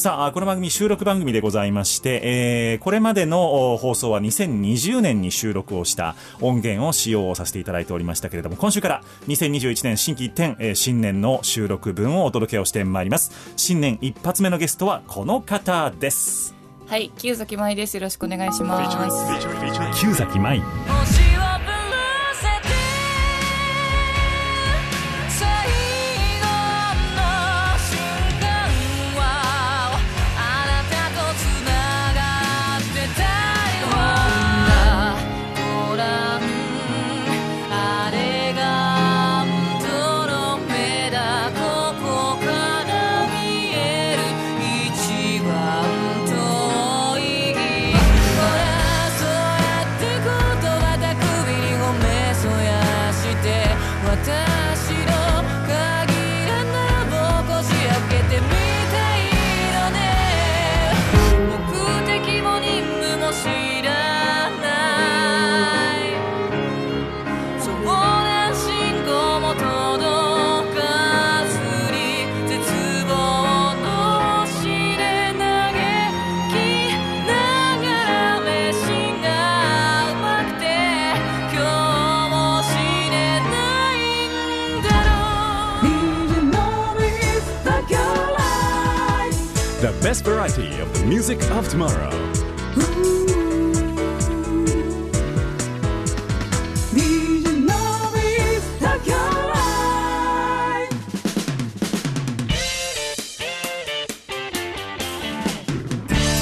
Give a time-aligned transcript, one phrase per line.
[0.00, 13.52] さあ、この番組収録番組でございまして、えーこれまでのお放送は2020年に収録をした音源を使用をさせていただいておりましたけれども、今週から2021年新規一点、えー新年の収録分をお届けをしてまいります。
[13.58, 16.54] 新年一発目のゲストはこの方です。
[16.86, 17.98] はい、木崎舞です。
[17.98, 20.02] よろしくお願いします。
[20.02, 20.62] 旧崎舞。
[90.10, 92.10] Best variety of the music of tomorrow.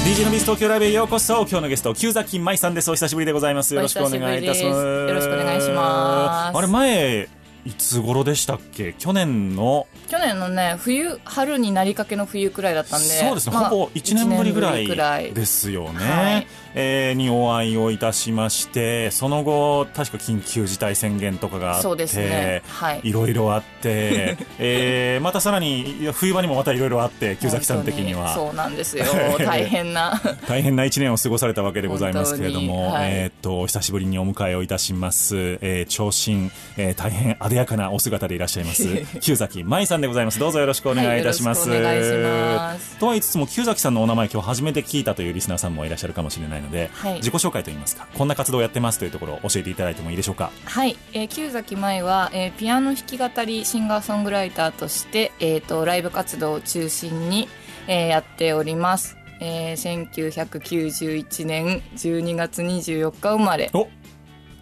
[0.03, 1.41] DJ のビース東京ライブへようこそ。
[1.41, 2.89] 今日のゲスト旧崎舞さんです。
[2.89, 3.75] お久しぶりでございます。
[3.75, 4.83] よろしくお願いいたします。
[4.83, 6.57] よろしくお願いします。
[6.57, 8.93] あれ前いつ頃でしたっけ？
[8.97, 13.05] 去年の去年のね、冬、春になりかけの冬くらいだったんで。
[13.05, 14.61] そうですね、まあほぼ1年ぶりぐ
[14.95, 16.47] らいですよね、はい。
[16.75, 22.61] えーにお会いをいたしましてその後確か緊急事態宣言とかがあってそうですね。
[22.67, 23.01] はい。
[23.03, 28.33] いろいろあって、 えーまたさらに冬場にもまたいろいろあって旧崎さん的には。
[28.33, 29.05] そうなんですよ。
[29.39, 30.21] 大変な。
[30.47, 33.09] 大変な一年を過ごされたわけでございますけれども、はい。
[33.09, 38.87] えーっと、お久しぶりにお迎えをいたします、えー長身、えー大変あでやかなお姿でいらっしゃいます、
[39.19, 40.39] 旧崎舞さんでございます。
[40.39, 41.69] どうぞよろしくお願いいたします。
[41.69, 42.97] お願いします。
[42.97, 47.13] とは言いつつも、旧崎さんのお名前今日初めて聞いたというリスナーさんもいらっしゃるかもしれないので、はい。
[47.15, 50.51] 自己紹介といいますか、こんな活動をやってますというところを教えていただいてもいいでしょうか？
[50.65, 57.47] はい、えー、旧崎舞は、えーピアノ弾き語りシンガーソングライターとして、えー、とライブ活動を中心に、
[57.87, 63.69] えーやっております、えー1991年12月24日生まれ。
[63.73, 63.87] お。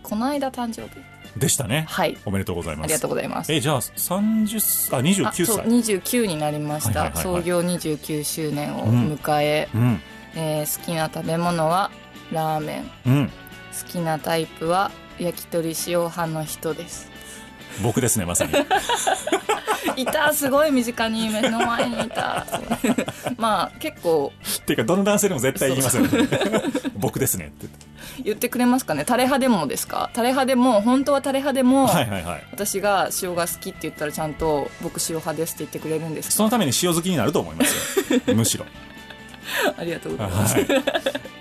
[0.03, 1.01] この間誕生日
[1.37, 1.85] でしたね。
[1.89, 2.85] はいおめでとうございます。
[2.85, 5.65] ありがとうございますえ、じゃあ、30、あ、29あそう歳。
[5.67, 10.01] 29になりました、創業29周年を迎え、うん。
[10.35, 11.89] えー好きな食べ物は
[12.31, 13.27] ラーメンうん。
[13.27, 17.09] 好きなタイプは焼き鳥塩派の人です
[17.81, 18.53] 僕ですね、まさに。
[19.95, 22.45] いたすごい身近に目の前にいた
[23.37, 26.09] まあ結構っていうか、どの男性でも絶対言いますよね。
[26.95, 27.67] 僕ですねって。
[28.23, 32.43] 言ってくれますかねタレ派でもですかタレ派でも本当はタレ派でも、はいはいはい。
[32.51, 38.35] 私が塩が好きって言ったらちゃんと僕塩派ですって言ってくれるんですそのために塩好きになると思いますよ。
[38.35, 38.65] むしろ。
[39.77, 40.67] ありがとうございますはい。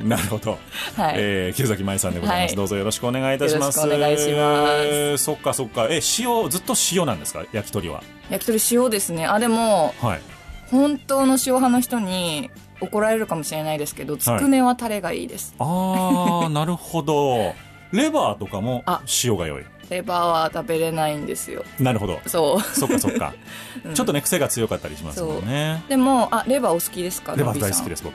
[0.05, 0.59] なるほど。
[0.97, 3.79] はい、えー、木崎舞さんでございます、はいどうぞよろしくお願いいたします。
[3.81, 5.87] よろしくお願いしますえーそっかそっか。
[5.91, 7.45] え、塩、ずっと塩なんですか？
[7.53, 8.03] 焼き鳥は。
[8.31, 10.21] 焼き鳥塩ですねあでもはい。
[10.71, 12.51] 本当の塩派の人に
[12.81, 17.55] 怒られるかもしれないですけどつくねはタレがいいです、あー、 なるほど。
[17.93, 19.65] レバーとかもあ塩が良い。
[19.91, 22.21] レバーは食べれないんですよなるほど。
[22.27, 23.35] そうそっかそっか。
[23.85, 25.83] うんちょっとね、癖が強かったりしますもんね。
[25.89, 27.35] でもあレバーお好きですか？
[27.37, 28.15] レバー大好きですす、僕。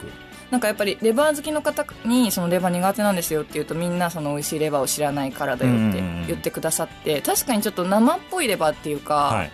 [0.49, 9.51] なんかやっぱりレバー好きの方にそのレバー苦手なんですよって言うとみんなその美味しいレバーを知らないからだよって言ってくださって確かにちょっと生っぽいレバーっていうか、はい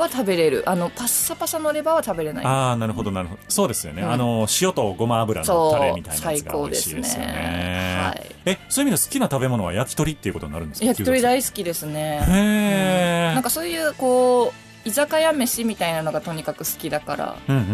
[0.00, 0.64] は食べれる。
[0.66, 2.44] あのパッサパサのレバーは食べれない。
[2.44, 3.40] ああなるほどなるほど。
[3.48, 4.10] そうですよね、うん。
[4.10, 7.26] あの塩とごま油のタレみたいなやつが美最高味しいですよね。
[7.32, 8.26] ねはい。
[8.46, 10.86] えそういう意味で好きな食べ物は焼き鳥っていうことになるんですか？
[10.86, 12.24] 焼き鳥へ大好きですね。
[12.28, 14.52] え、なんかそういうこ
[14.84, 17.70] う居酒屋飯みたいなのがとにかく好きだから、うんうんうん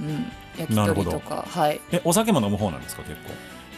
[0.00, 0.08] うん。
[0.08, 1.44] うん、焼き鳥とか。
[1.46, 1.80] はい。
[1.92, 3.34] えお酒も飲む方なんですか結構？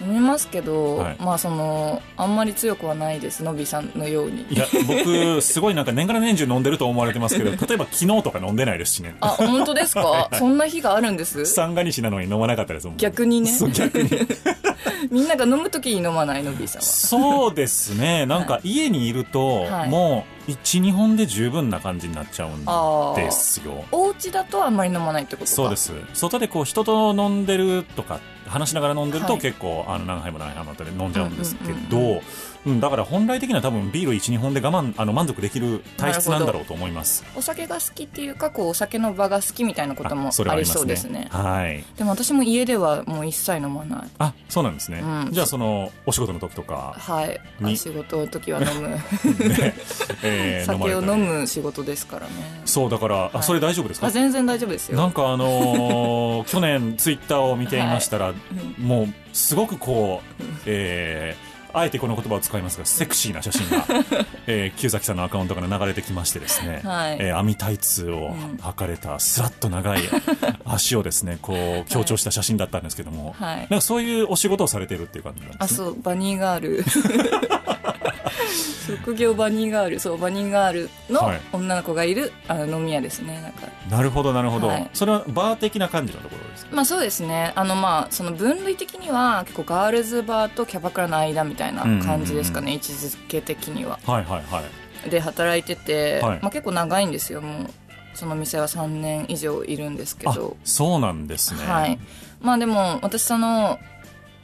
[0.07, 1.17] 飲みますけど、はい。
[1.21, 4.43] まあそのあんまり強くはないですのびさんのように。
[4.51, 9.17] いや僕すごいなんか年がら年中飲んでると思われてますけど 例えば昨日とか飲んでないですしね。
[9.21, 10.29] あ本当ですか？
[10.33, 11.47] そんな日があるんです？
[11.47, 13.51] 三が日なのに飲まなかったです逆にね。
[13.51, 14.11] そう逆に。
[15.11, 16.87] みんなが飲む時に飲まないのびさんは。
[16.87, 18.27] そうですね。
[18.27, 19.89] なんか家にいると、はい。
[19.89, 23.85] もう12本で十分な感じになっちゃうんですよ。
[23.93, 25.55] お家だとあんまり飲まないってことか。
[25.55, 25.93] そうです。
[26.15, 28.21] 外でこう人と飲んでるとか
[28.53, 29.43] 話しながら飲んでるとはい。
[29.43, 32.21] 結構、あの何杯も何杯も後で飲んじゃうんですけど、
[32.67, 32.81] うん。
[32.81, 37.25] だから本来的には多分ビール12本で我慢あの満足できる体質なんだろうと思います。
[37.37, 41.29] お酒が好きっていうかこうお酒の場が好きみたいなこともありそうですね。
[41.31, 41.85] はい。
[41.97, 44.09] でも私も家ではもう一切飲まない。
[44.19, 45.33] あそうなんですね、うん。
[45.33, 47.41] じゃあそのお仕事の時とか、はい。
[47.61, 47.73] に？
[47.73, 48.89] あ仕事の時は飲む。
[49.49, 49.75] ね。
[50.23, 52.33] えー 酒を飲む仕事ですからね。
[52.65, 53.43] そうだから、あはい。
[53.43, 54.07] それ大丈夫ですか？
[54.07, 54.97] あ全然大丈夫ですよ。
[54.99, 58.33] なんかあのー 去年ツイッターを見ていましたら、
[58.79, 63.87] もうすごくこう、えーあえてこの言葉を使いますがセクシーな写真が、
[64.47, 67.17] えー、木崎さんのアカウントから流れてきましてですね、はい。
[67.21, 68.59] えー網タイツをうん。
[68.63, 70.01] 履かれたスラッと長い
[70.65, 71.55] 足をですねこ
[71.87, 73.57] う強調した写真だったんですけども、はい。
[73.59, 75.65] なんかそういうお仕事をされてるっていう感じなんですね。
[75.65, 76.85] あそうバニーガール
[78.87, 81.41] 職業バニーガールそうバニーガールのはい。
[81.53, 83.69] 女の子がいるあの飲み屋ですねなんか。
[83.91, 84.91] なるほどなるほど、はい。
[84.93, 86.77] それはバー的な感じのところですか？
[86.77, 87.53] まあそうですね。
[87.55, 93.99] あのまあその分類的には結構ガールズバーとキャバクラの間みたいな感じですかね、位置づけ的には。
[94.07, 94.63] はいはいは
[95.07, 95.11] い。
[95.11, 96.39] で働いてて、はい。
[96.43, 97.41] まあ、結構長いんですよ。
[97.41, 97.71] もう
[98.15, 101.65] その店は3年以上いるんですけあどそうなんですね。
[101.67, 101.99] はい。
[102.41, 103.79] まあでも私その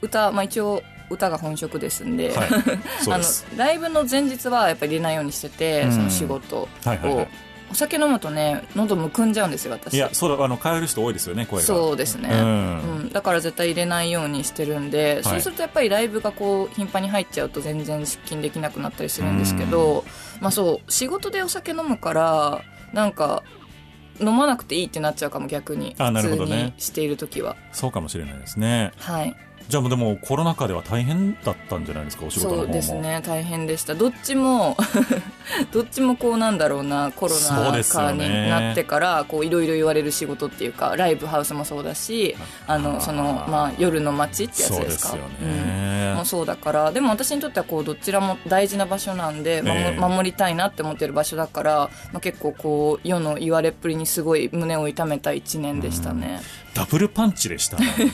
[0.01, 2.49] 歌、まあ、一応歌が本職ですんで、はい。
[3.09, 3.23] あの
[3.57, 5.91] ライブの前日はやっぱり入れないようにしてて、うん。
[5.91, 7.27] その仕事を、はいはいはい。
[7.71, 9.93] お酒飲むとね喉むくんじゃうんですよ私。
[9.93, 11.65] いやそうだあの変える人多いですよね声が。
[11.67, 12.39] そうですね、うん。
[12.39, 12.45] う
[13.03, 13.09] ん。
[13.09, 20.03] だから絶対入れないようにしてるんで、そうするとやっぱりライブがこう頻繁に入っちゃうと全然出勤できなくなったりするんですけど、
[20.39, 23.43] まあそう仕事でお酒飲むからなんか
[24.19, 25.95] 飲まなくていいってなっちゃうかも逆に。
[25.99, 26.63] あなる普通ほどね。
[26.65, 27.55] にしている時は。
[27.71, 28.91] そうかもしれないですね。
[28.97, 29.35] はい
[29.69, 32.63] じゃあでもコロナ禍では大変だったんじゃないですかお仕事の方も。
[32.65, 33.93] そうですね大変でした。
[33.93, 34.75] どっちも
[35.71, 38.27] どっちもこうなんだろうなコロナ禍ね。
[38.27, 42.35] になってからこういろいろ言われる仕事っていうかライブハウスもそうだし
[42.65, 45.47] あのその、まあ、夜の街ってやつそうですすようん。
[45.47, 49.99] ね、もうそうだからでも私にとってはこうどちらも大事な場所なんで、守ええ。
[49.99, 56.41] 守りたいなって思ってる場所だから、まあ、結構こう世の言われっぷりにすごい胸を痛めた1年でしたね、
[56.73, 57.87] ダブルパンチでしたね。
[57.97, 58.13] そうで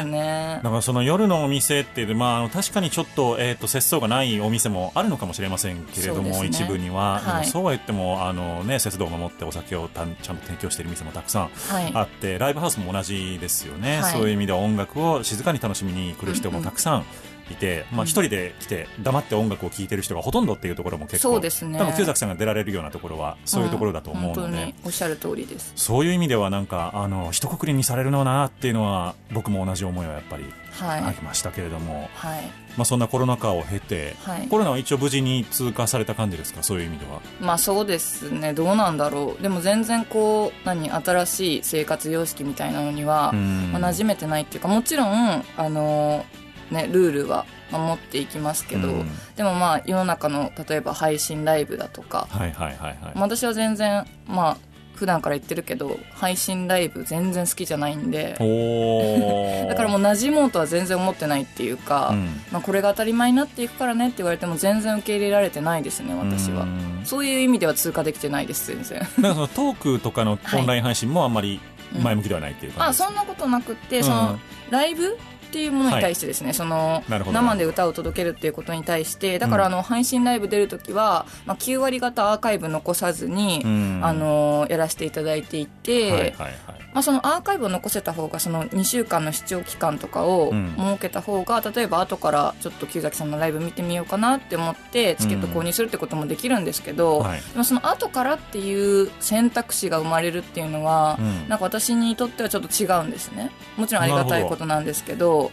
[0.00, 0.60] すね。
[0.62, 6.46] だからその夜のお店って、まあ確かにちょっと,、えー、と節操がないお店もあるのかもしれませんけれども、ね。
[6.46, 7.46] 一部には、はい。
[7.46, 11.90] そうは言ってもあの、ね、節度を守ってお酒をたんちゃんと提供している店もたくさんはい。
[11.94, 14.12] あって、ライブハウスも同じですよね、はい。
[14.12, 17.04] そういう意味では音楽を静かに楽しみに来る人もたくさん
[17.50, 21.78] いて、まあ、一人で来て黙って音楽を聴いてる人がほとんどっていうところも結構そうですね。
[21.78, 25.72] 多分久崎さんが出られるようなところはそういうところだと思うので、ん本当におっしゃる通りです。
[25.76, 31.00] そういう意味ではなんかあの一括りにされるのなっていうのは僕も同じ思いはやっぱりはい。
[31.00, 32.42] ありましたけれども、はい。
[32.76, 34.48] まあ、そんなコロナ禍を経て、はい。
[34.48, 36.62] コロナは一応無事に通過された感じですか？
[36.62, 37.22] そういう意味では。
[37.40, 38.52] まあそうですね。
[38.52, 39.42] どうなんだろう。
[39.42, 43.72] でも全然こう何新しい生活様式みたいなのには、うん。
[43.72, 46.26] まあ、馴染めてないっていうかもちろんあの
[46.70, 49.10] ねルールは守っていきますけど、うん。
[49.36, 52.96] でもまあ世の中の例えば配信ライブだとか、はいはいはいはい。
[53.02, 54.56] まあ私は全然まあ
[54.96, 62.40] 普段から言ってるけど配信ライブ全然好きじゃないんでお だからもう馴染もうとは全然思ってないっていうか、うん。
[62.50, 66.62] まあ、これが当たり前になっていくからねって言われても全然受け入れられてないですね私は。
[66.62, 68.98] うんそういう意味では通過できてないです全然。
[69.20, 71.60] なんかそのトークとかのオンライン配信もあんまり
[72.02, 74.04] 前向きではないっていう感あじですか、そんなことなくって、うん。
[74.04, 74.38] その
[74.70, 75.16] ライブ
[75.56, 77.34] っていうものに対してですね、そのなるほど。
[77.34, 84.00] 生で歌を届けるっていうことに対してだからあの配信ライブ出るときは、まあ、9割方アーカイブ残さずに、うん。
[84.02, 86.85] あのやらせていただいていて、はいはいはい。
[86.96, 90.74] まあ、そのアーカイブを残せた方がその2週間の視聴期間とかをうん。
[90.78, 97.40] 設けた方が、例えば後からちょっと木崎さんのライブ見てみようかなって思ってチケット購入するってこともできるんですけど、はい。
[97.40, 101.48] でもその後からっていう選択肢が生まれるっていうのは、うん。
[101.48, 103.50] なんか私にとってはちょっと違うんですね。
[103.76, 105.52] もちろんありがたいことなんですけど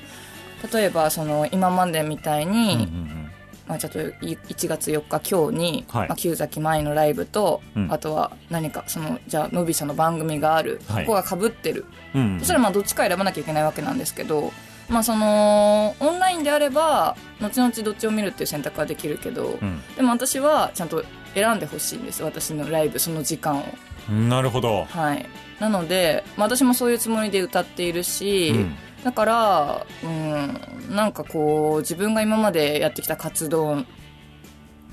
[0.73, 2.83] 例えばその今までみたいに、うんう
[3.19, 3.22] ん
[3.67, 6.07] まあ、ちょっとい1月4日今日に、はい。
[6.07, 7.91] まあ、旧崎前のライブと、うん。
[7.91, 11.05] あとは何かそのじゃあノビ社の番組がある、はい。
[11.05, 11.85] ここがかぶってる。
[12.13, 12.39] うんうん。
[12.39, 14.51] そしたらまあどっちか選ばなきゃいけないわけなんですけど、
[14.89, 19.81] まあ、そのオンラインであれば後々どっちを見るっていう選択はできるけど、うん。
[19.95, 21.03] でも私はちゃんと
[21.33, 23.63] 選んでほしいんです私のライブその時間を。
[24.11, 25.25] なるほど、はい。
[25.59, 33.83] なので、まあ、私もそういうつもりで歌っているし、うんだから、うん、なんかこう自分が今までやってきた活動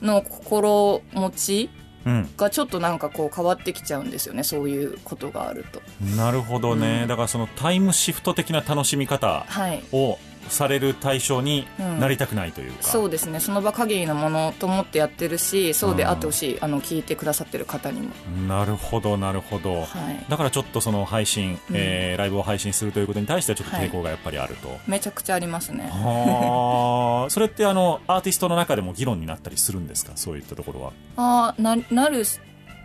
[0.03, 1.71] の心持ち
[2.07, 5.83] うん、がちょっとなんかこう変わってきちゃうんですよねそういうことがあると。
[6.17, 7.09] なるほどね、うん。
[7.09, 9.83] だからそのタイムシフト的な楽しみ方はい。
[9.93, 10.19] を
[10.53, 12.01] される対象にうん。
[12.01, 13.41] なりたくないというか、そうですね。
[13.41, 18.09] その場限りのものと思ってやってるしそうであってほしい、あの聞いてくださってる方にも。
[18.49, 20.25] なるほどなるほど、はい。
[20.29, 21.77] だからちょっとその配信、うん。
[21.77, 25.89] えーライブを配信するということに対してはちょっと抵抗がやっぱりあると、めちゃくちゃありますね。
[25.93, 27.31] はあ。
[27.31, 30.13] それってあのアーティストの中でも議論になったりするんですか？
[30.17, 30.93] そういったところは。
[31.17, 32.25] ああななる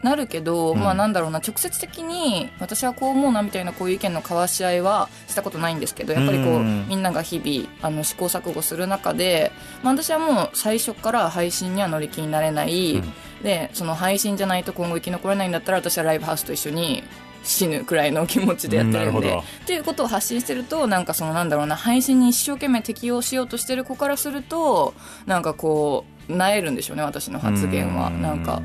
[0.04, 0.80] なるけど、うん。
[0.80, 6.88] まあなんだろうな直接的に私はこう思うなみたいなこういう意見の交わし合いはしたことないんですけどやっぱりこう、うん。
[6.88, 9.52] みんなが日々あの試行錯誤する中で、
[9.84, 13.14] まあ、私はもう最初から配信には乗り気になれない、うん。
[13.44, 17.04] でその配信じゃないと今後生き残れないんだったら私はライブハウスと一緒に
[17.44, 19.00] 死ぬくらいの気持ちでやってるんで。
[19.00, 19.40] なるほど。
[19.40, 24.94] っていうことを発信してるとなんかそのなんだろうな配信に一生懸命適応しようとしてる子からすると
[25.28, 28.08] なんかこうなえるんでしょうね私の発言は。
[28.08, 28.22] うん。
[28.22, 28.64] なんか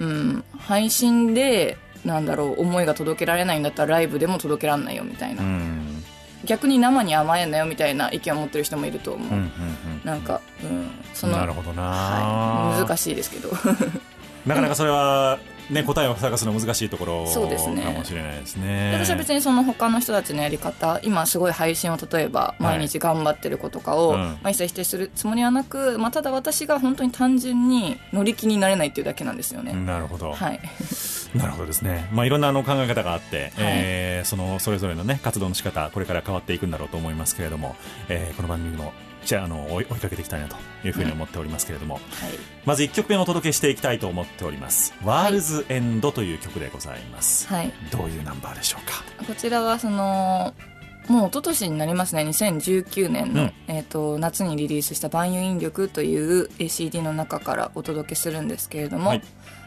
[0.00, 0.44] うん。
[0.58, 6.02] 配信でなんだろう思いが届けられないんだったらライブでも届けられないよみたいな、うん。
[6.44, 9.50] 逆に生に甘えんなよみたいな意見を持ってる人もいると思う、うんうんうん。
[10.04, 13.50] なんか、うん、そのなるほどな、はい、難しいですけど。
[14.46, 15.38] なかなかそれは、
[15.70, 17.82] ね、答えを探すの難しいところそうですね。
[17.82, 18.92] かもしれないですね。
[18.94, 24.16] 私は別にその他の人たちのやり方今すごい配信を例えば毎日頑張ってる子とかを、うん。
[24.16, 30.60] まあ、一切否定するつもりはなく、まあ、ただ私が本当に単純に乗り気になれないっていうだけなんですよね、なるほど、はい。
[31.34, 37.76] なるほどですね、まあ、いろんなあの考え方があって、えーそのそれぞれの、ね、活動の仕方これから変わっていくんだろうと思いますけれども、
[38.08, 38.92] えーこの番組も
[39.24, 42.02] じゃああの追い追いかけていきたいなというふうに思っておりますけれども、はい。
[42.64, 47.72] まず1曲目をお届けしていきたいと思っております「ワールズエンドという曲でございます、はい。
[47.90, 49.04] どういうナンバーでしょうか？
[49.26, 50.54] こちらはその
[51.08, 52.22] もう一昨年になりますね。
[52.22, 53.52] 2019年の、うん。
[53.68, 59.22] えー、と夏にリリースした「万有引力」という CD の中からお届けするんですけれども、はい。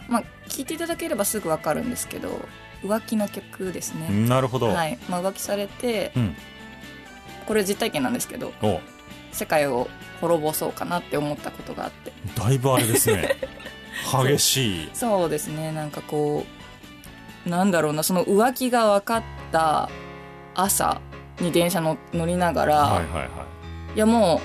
[0.10, 2.41] まあ、聞いていただければすぐ分かるんですけど
[2.83, 5.00] 浮気の曲ですね、なるほど、はい。
[5.07, 6.36] まあ、浮気されて、うん。
[7.48, 8.81] これ実体験なんですけどお
[9.33, 9.87] 世界を
[10.21, 12.13] 滅ぼそうかなって思ったことがあって。
[12.35, 13.35] だいぶあれですね。
[14.27, 14.89] 激しい。
[14.93, 15.71] そうですね。
[15.71, 16.45] なんかこ
[17.45, 18.03] うなんだろうな。
[18.03, 19.89] その浮気が分かった
[20.55, 21.01] 朝
[21.39, 23.95] に電車の乗りながら、はいはいはい。
[23.95, 24.41] いやも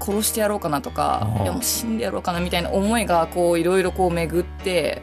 [0.00, 5.02] う殺してやろうかなとかいやもう死んでやろうかなみたいな思いがこういろいろこう巡って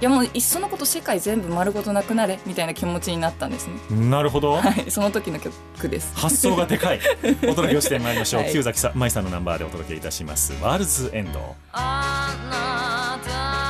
[0.00, 3.96] いやもういっそのこと世界全部丸ごとなくなれみたいな気持ちになったんですね。
[4.08, 4.52] なるほど。
[4.52, 4.90] はい。
[4.90, 6.14] その時の曲です。
[6.14, 7.00] 発想がでかい。
[7.48, 8.52] お届けをしてまいりましょう、はい。
[8.52, 11.54] 旧崎さ舞さんのナンバーでお届けいたします「ワールズエンド。
[11.72, 13.65] あなた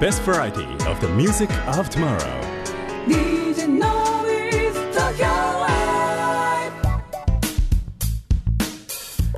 [0.00, 2.18] best variety of the music of tomorrow.
[3.08, 6.72] DJ Noise Tokyo Live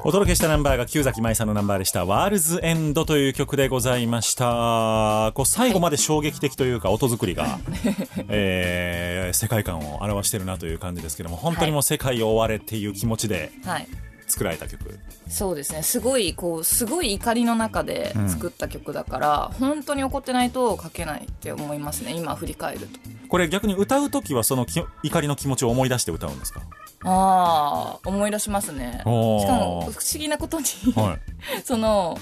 [0.04, 5.32] お届けしたナンバーが旧崎舞さんのナンバーでした「ワールズエンド」という曲でございました。
[5.34, 7.58] こう最後まで衝撃的というか音作りが、
[8.28, 13.86] えー世界観を表してるなという感じですけども本当にもう世界を追われっていう気持ちではい
[14.30, 15.82] 作られた曲、そうですね。
[15.82, 22.12] すごいこうすごい怒りの中で作った曲だから、本当に怒ってないと書けないって思いますね。
[22.14, 22.98] 今振り返ると。
[23.28, 26.62] これ逆に歌う時はそのき怒りの気持ちを思い出して歌うんですか？
[27.04, 28.98] ああ思い出しますね。
[28.98, 31.18] しかも不思議なことに、は
[31.58, 31.62] い。
[31.64, 32.18] その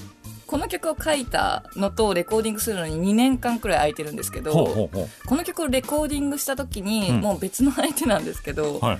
[0.47, 7.21] この曲を書いたのとレコーディングするのに2年間くらい空いてるんですけどこの曲をレコーディングした時に、うん。
[7.21, 8.97] もう別の相手なんですけど、うはい。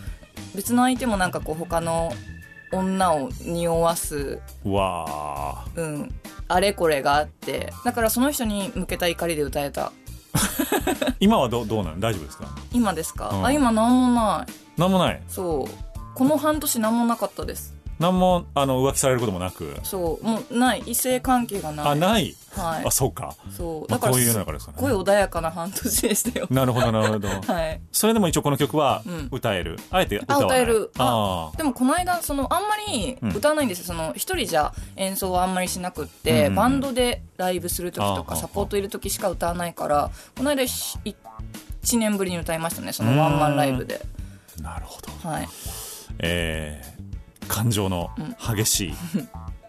[0.55, 2.13] 別の相手もなんかこう他の
[2.71, 5.81] 女を匂わす、うわー。
[5.81, 6.15] うん、
[6.47, 9.91] あれこれがあってだからその人に向けた怒りで歌えた。
[11.19, 11.99] 今はどどうなの？
[11.99, 12.47] 大丈夫ですか？
[12.71, 13.45] 今ですか、うん。
[13.45, 14.79] あ今なんもない。
[14.79, 15.21] なんもない。
[15.27, 16.15] そう。
[16.15, 19.75] この半年なんもなかったですなんもあの浮気されることもなく。
[19.83, 21.87] そうもうない異性関係がない。
[21.87, 22.33] あない？
[22.55, 22.85] はい。
[22.85, 23.35] あそうか。
[23.55, 23.91] そう。
[23.91, 26.47] まあだからこういう中ですからねごい穏やかな半年でしたよ。
[26.49, 27.27] なるほどなるほど。
[27.53, 27.81] はい。
[27.91, 29.27] それでも一応この曲はうん。
[29.31, 30.59] 歌える、あえて歌わない？
[30.59, 30.91] あ歌える。
[30.97, 40.97] あでもこの間そのあんまり歌わないんですよ、その一人じゃ演奏はあんまりしなくって、うんバンドでライブする時とかあサポートいる時しか歌わないからこの間し
[41.83, 44.01] 1年ぶりに歌いましたねそのワンマンライブで。
[44.59, 45.29] あなるほど。
[45.29, 45.47] はい。
[46.19, 47.08] えー
[47.49, 48.93] 感情の激しい、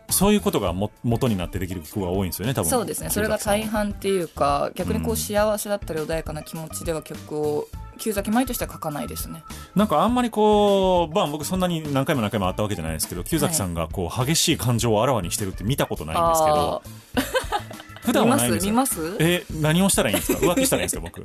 [0.08, 2.70] そういうことがも元になってできる曲が多いんですよね多分。
[2.70, 3.10] そうですね。
[3.10, 9.42] それが大半っていうか逆にこうんう幸せだったり穏やかな気持ちでは曲を旧崎舞としては書かないですね。
[9.74, 16.82] なんかあんまりこう、まあ僕そんなに何回も何回も会ったわけじゃないですけど、旧崎さんがこう激しい感情をあらわにしてるって見たことないんですけど、
[18.02, 18.72] 普段はないんですよ。
[18.72, 19.00] 見ます？
[19.00, 19.16] 見ます？
[19.20, 20.38] え、何をしたらいいんですか？
[20.38, 21.22] 浮気したらいいんですか僕？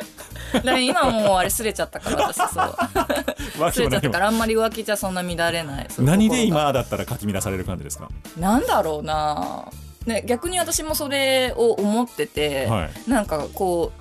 [0.65, 2.47] だ今もうあれすれちゃったから私そう。
[3.57, 4.09] 浮すれちゃった。
[4.09, 5.88] からあんまり浮気じゃそんな乱れない。
[5.99, 8.09] 何で今だったらかき乱される感じですか？
[8.38, 9.69] なんだろうな、
[10.05, 13.09] ね、逆に私もそれを思ってて、はい。
[13.09, 13.91] なんかこ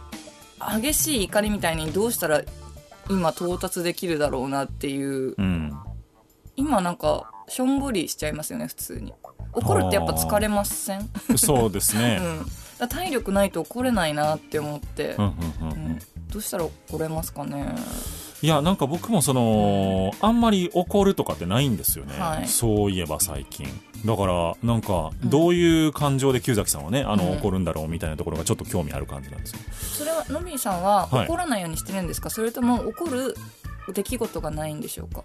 [0.60, 2.42] う激しい怒りみたいにどうしたら
[3.08, 5.34] 今到達できるだろうなっていう。
[5.38, 5.72] うん。
[6.56, 9.12] 今なんかしょんぼりしちゃいますよね普通に。
[9.52, 12.16] 怒るってやっぱ疲れません、そうですうね。
[12.18, 12.46] ん、だから
[12.88, 15.80] 体力ないと怒れないなって思って、うんうんうんううん。
[15.92, 15.98] ん
[16.30, 17.74] どうしたら怒れますかね。
[18.42, 22.48] いやなんか僕もそのあんまり怒るとかってないんですよね、はい。
[22.48, 23.66] そういえば最近。
[24.04, 27.38] だからなんかどういう感情で旧崎さんはねあのうん。
[27.38, 29.58] 怒るんだろうみたいなところがちょっと興味ある感じなんですよ。
[29.70, 31.26] それはのびーさんははい。
[31.26, 33.34] 怒らないようにしてるんですか、それとも怒る
[33.94, 35.24] 出来事がないんでしょうか？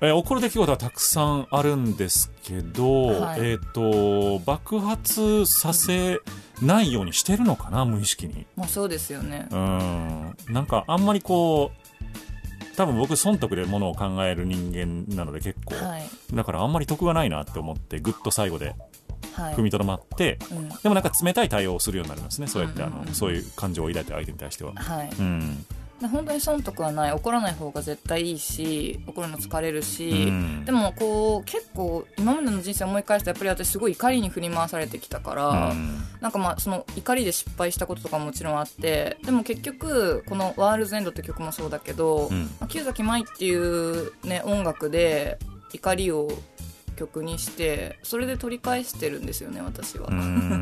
[0.00, 3.40] えー怒る出来事はたくさんあるんですけど、はい。
[3.42, 6.20] えっ、と爆発させ
[6.62, 8.46] ないようにしてるのかな無意識に。
[8.56, 9.48] まあそうですよね。
[9.50, 10.36] うん。
[10.48, 16.02] なんかあんまりこう多分僕損得でものを考える人間なので結構、はい。
[16.32, 18.74] だからあんまり得がないなって思ってぐっと最後で
[19.34, 19.54] はい。
[19.54, 20.68] 踏みとどまって、うん。
[20.68, 23.14] でもなんか冷たい対応をするようになりますねそうやってあの、うんうんうん。
[23.14, 24.72] そういう感情を抱いてる相手に対しては。
[24.74, 25.10] はい。
[25.18, 25.62] うん。
[25.62, 25.66] で
[26.08, 27.12] 本当に損得はない。
[27.12, 30.64] 怒らない方が絶対いいし怒るの疲れるし、うん。
[30.64, 35.98] でもこう結構今までの人生思い返すとやっぱり私すごい怒りに振り回されてきたから、うん。
[36.20, 42.42] なんかまあその怒りで失敗したこととかももちろんあってでも結局この「ワールズエンド」って曲もそうだけど、うん。
[42.60, 45.38] まあ旧崎舞っていう、ね、音楽で
[45.72, 46.30] 怒りを
[46.94, 50.08] 曲にしてそれで取り返してるんですよね私は、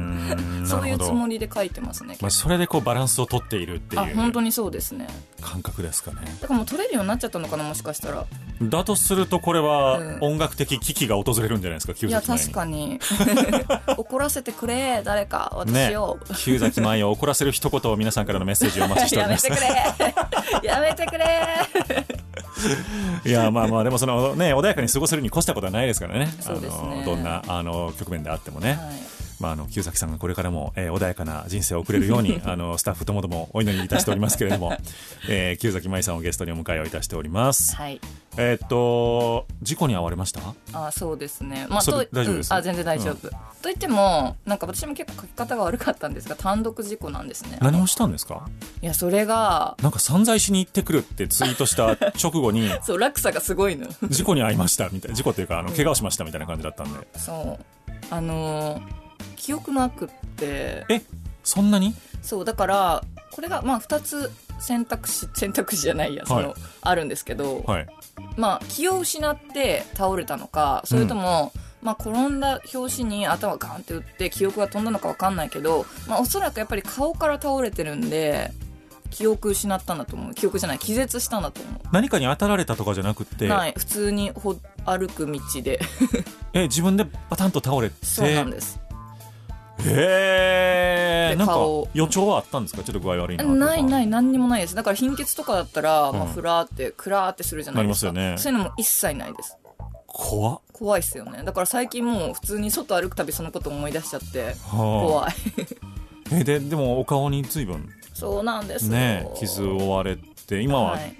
[0.64, 5.08] そういうつもりで書いてますねまあ、それでこうバランスを取っているっていうあ本当にそうですね。
[5.40, 6.18] 感覚ですかね。
[6.40, 8.26] だからもう取れるようになっちゃったのかなもしかしたら。
[8.62, 10.18] だとするとこれはうん。
[10.20, 13.00] 音楽的危機が訪れるんじゃないですか旧いや確かに。
[13.98, 19.46] 怒らせてくれ誰か私を、旧崎前を怒らせる一言を皆さんからのメッセージをお待ちしております。
[19.48, 20.68] やめてくれ。
[20.68, 22.22] やめてくれ。
[23.24, 26.82] いやまあまあでもそのね穏やかに過ごせるに越したことはないですからねそうですね。
[26.82, 29.11] あのどんなあの局面であってもね、はい
[29.42, 34.72] まあ、あの旧崎さんがこれからも、えー穏やかな人生を送れるように あのスタッフともどもお祈りいたしておりますけれども、
[35.28, 37.74] えー、旧崎舞さんをゲストにお迎えをいたしております。
[37.76, 38.00] はい。
[38.36, 40.40] えーっと事故に遭われました？
[40.72, 41.66] あそうですね。
[41.68, 41.84] まあ大
[42.24, 47.58] 丈夫ですうんあ全然大丈夫、と言ってもなんか私も結構書き方が悪かったんですが単独事故なんですね。
[47.60, 48.48] 何をしたんですか？
[48.80, 51.90] いやそれがなんか散財しに行ってくるってツイートした
[52.22, 53.88] 直後に そう落差がすごいの。
[54.08, 57.06] 事故に遭いましたみたいな事故っていうかあの怪我をしましたみたいな感じだったんで。
[57.16, 57.64] そう。
[58.10, 59.01] あのー
[59.36, 60.84] 記憶なくって。
[60.88, 61.02] え
[61.42, 61.94] そんなに？
[62.22, 66.54] そうだからこれがまあ2つ選択肢 選択肢じゃないやその、はい
[66.84, 67.86] あるんですけど、はい。
[68.36, 78.52] まあ気を失って倒れたのかそれともまあ、転んだ拍子に頭ガンって打って記憶が飛んだのか分かんないけど、まあ、おそらくやっぱり顔から倒れてるんで
[79.10, 80.34] 記憶失ったんだと思う。
[80.34, 83.46] 記憶じゃない気絶したんだと思何かに当たられたとかじゃなくて？
[83.46, 83.74] うない。
[83.76, 84.56] 普通にほ
[84.86, 85.80] 歩く道で。
[86.54, 88.06] え自分でパタンと倒れて？
[88.06, 88.80] そうなんです
[89.86, 91.56] へえなんか
[91.94, 92.82] 予兆はあったんですか？
[92.82, 94.74] ちょっと具合悪いなないない何にもないです。
[94.74, 98.12] だから貧血とかだったら、まあ、うんふらーってクラーってするじゃないですか。
[98.12, 98.34] ね。
[98.38, 99.56] そういうのも一切ないです。
[100.06, 100.60] 怖っ。
[100.72, 101.42] 怖いっすよね。
[101.44, 105.32] だから最近もう普通に外歩くたびそのこと思い出しちゃっては怖い。
[106.32, 108.92] あ えででもお顔に随分そうなんですよ。
[108.92, 110.16] ね傷を負われ
[110.46, 111.16] て今ははい。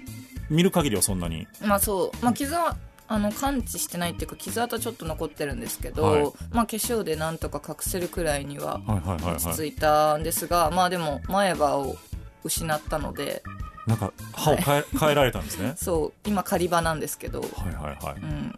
[0.49, 1.47] 見る限りはそんなに。
[1.61, 2.75] まあそう、まあ、傷は
[3.07, 6.23] あの完治してないっていうか傷跡ちょっと残ってるんですけど、はい。
[6.51, 9.35] まあ化粧でなんとか隠せるくらいにははいはいはいはい。
[9.35, 11.95] 落ち着いたんですが、まあでも前歯を
[12.43, 13.43] 失ったので。
[13.85, 15.73] なんか歯を変え 変えられたんですね？
[15.75, 18.15] そう今仮歯なんですけど、はいはいはい。
[18.21, 18.55] うん、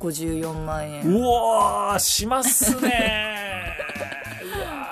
[0.00, 1.02] 54万円。
[1.06, 3.76] うわーしますね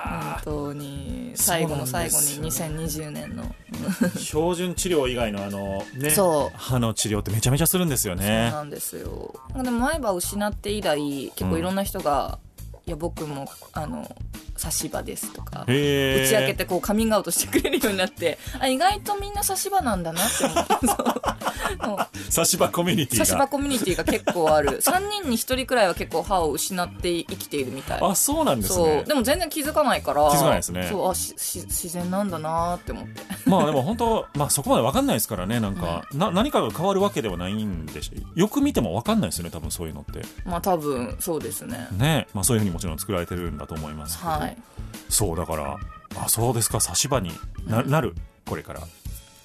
[0.04, 1.05] 本当に
[1.46, 3.54] 最後の最後にそう2020年の。
[4.18, 6.56] 標準治療以外のあのねそう。
[6.56, 9.34] 歯の治療ってめちゃめちゃするんですよそうねなんですよ。
[9.54, 12.38] でも前歯を失って以来結構いろんな人が
[12.86, 14.08] 「いや僕もあの
[14.56, 23.24] 差し歯です」とか打ち明けてこうカミングアウトしてくれるようになってあ意外とみんな差し歯なんだなって思って 差し歯コミュニティが。
[23.24, 24.80] 差し歯コミュニティが結構ある。
[24.82, 28.00] 3人に1人くらいは結構歯を失って生きているみたい。
[28.02, 28.86] あそうなんですそう。
[28.86, 30.88] ねでも全然気づかないから気づかないですね。
[30.90, 33.22] そうあしし自然なんだなって思って。
[33.46, 40.22] まあでも本当まあそこまで分かんないですからねなんか、な何かが変わるわけではないんでしよく見ても分かんないですよね多分そういうのって。
[40.44, 41.88] まあ多分そうですね。
[41.92, 42.26] ね。
[42.34, 44.30] まあそういうふうにもちろん作られてるんだと思いますけど。
[44.30, 44.56] はい。
[45.08, 45.78] そうだから
[46.14, 47.30] あそうですか差し歯に
[47.66, 48.14] な,、なる
[48.46, 48.80] これから。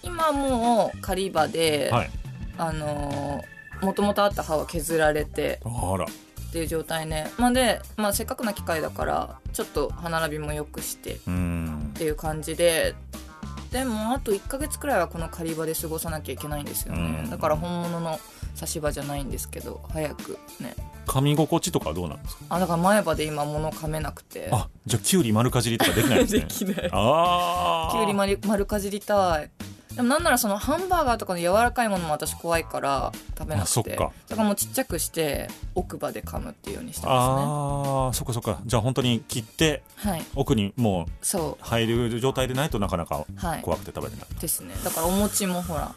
[0.03, 2.11] 今もう仮歯で、はい。
[2.57, 3.41] あの
[3.81, 6.03] もともとあった歯は削られてあら。
[6.03, 11.91] っていう状態ね、まあ、で、まあ、せっかくな機会だからちょっと歯並びも良くしてっうん。
[11.93, 12.93] ていう感じで
[13.71, 17.29] でもあと1ヶ月くらいはこの仮歯で過ごさなきゃいけないんですよね、うん。
[17.29, 18.19] だから本物の
[18.55, 20.75] 差し歯じゃないんですけど早くね。
[21.07, 22.43] 噛み心地とかはどうなんですか？
[22.49, 24.49] あだから前歯で今物噛めなくて。
[24.51, 26.41] あじゃあきゅうり丸かじりとかできないですね。
[26.41, 26.89] できない。
[26.91, 29.49] ああきゅうり丸丸かじりたい。
[29.95, 33.65] でもなんならそのハンバーガーとかの柔らかいものも私怖いから食べなくて。
[33.65, 34.11] あそっか。
[34.29, 38.61] だからもうちっちゃくして奥歯で噛むっていうようにしてまああそっかそっか。
[38.65, 40.25] じゃあ本当に切ってすねはい。
[40.35, 43.25] 奥にもうそ入る状態でないとなかなか
[43.63, 44.75] 怖くて食べれない、ですね。
[44.83, 45.93] だからお餅もほら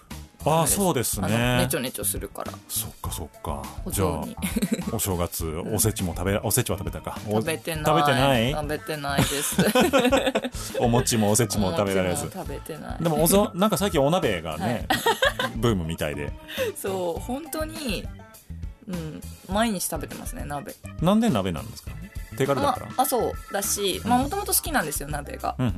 [0.47, 1.21] ああそうです。
[1.21, 1.29] ね。
[1.29, 2.53] ねちょねちょするから。
[2.69, 3.63] そっかそっか。
[3.85, 4.25] おじゃあ
[4.93, 7.19] お正月おせちも食べおせちは食べたか。
[7.29, 7.85] お食べてない。
[7.85, 8.51] 食べてない？
[8.53, 9.57] 食べてないです。
[10.81, 12.31] お餅もおせちも食べられず。
[12.33, 13.03] 食べてない。
[13.03, 14.87] でもおぞなんか最近お鍋がね、
[15.57, 16.33] ブームみたいで。
[16.81, 18.07] そう本当に
[18.89, 20.75] うん毎日食べてますね鍋。
[21.01, 21.91] なんで鍋なんですか？
[22.37, 25.55] 手軽だから、まあ、そうだしまあもともと好きなんですよ鍋が。
[25.59, 25.73] うんうん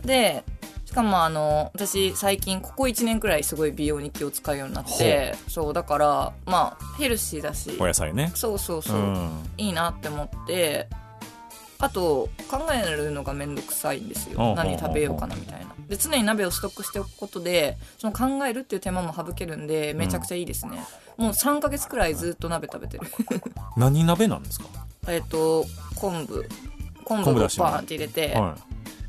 [0.00, 0.06] うん。
[0.06, 0.44] で
[0.90, 7.76] しかもあの私最近ここ1年くらいすごい美容に気を使うようになってそうだからまあヘルシーだし。
[7.78, 8.32] お野菜ね。
[8.34, 8.96] そうそうそう。
[8.96, 9.30] う、ん。
[9.56, 10.88] いいなって思って
[11.78, 14.36] あと考えるのがめんどくさいんですよ。
[14.36, 15.66] ほうほうほう何食べようかなみたいな。
[15.88, 20.84] で常に鍋をストックしておくことでその考えるっていう手間も省けるんでめちゃくちゃいいですね、
[21.18, 23.06] もう3ヶ月くらいずっと鍋食べてる。
[23.76, 24.66] 何鍋なんですか？
[25.06, 26.48] えっと昆布。
[27.04, 28.56] 昆布昆布だしのをバーンって入れて、は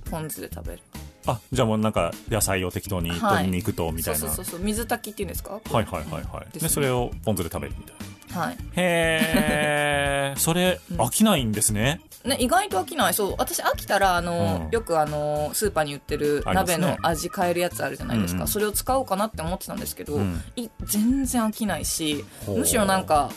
[0.06, 0.10] い。
[0.12, 0.82] ポン酢で食べる
[1.28, 5.54] あじゃあもうなんか野菜を適当にはい鶏肉とみたいな、そうそうそう水炊きっていうんですか？
[5.54, 6.46] はいはいはいはい。
[6.54, 6.68] ですね。
[6.68, 7.96] でそれをポン酢で食べるみたい
[8.36, 8.42] な。
[8.42, 8.58] はい。
[8.76, 12.02] へえ それ飽きないんですね。
[12.24, 13.14] ね、意外と飽きない。
[13.16, 14.72] そう私飽きたらあの、うん。
[14.72, 18.48] よくあのスーパーに売ってる鍋の味変えるやつあるじゃないですか、うんうん。
[18.48, 20.42] それを使おうかなって思ってたんですけど、うん。
[20.56, 23.32] い全然飽きないしむしろなんか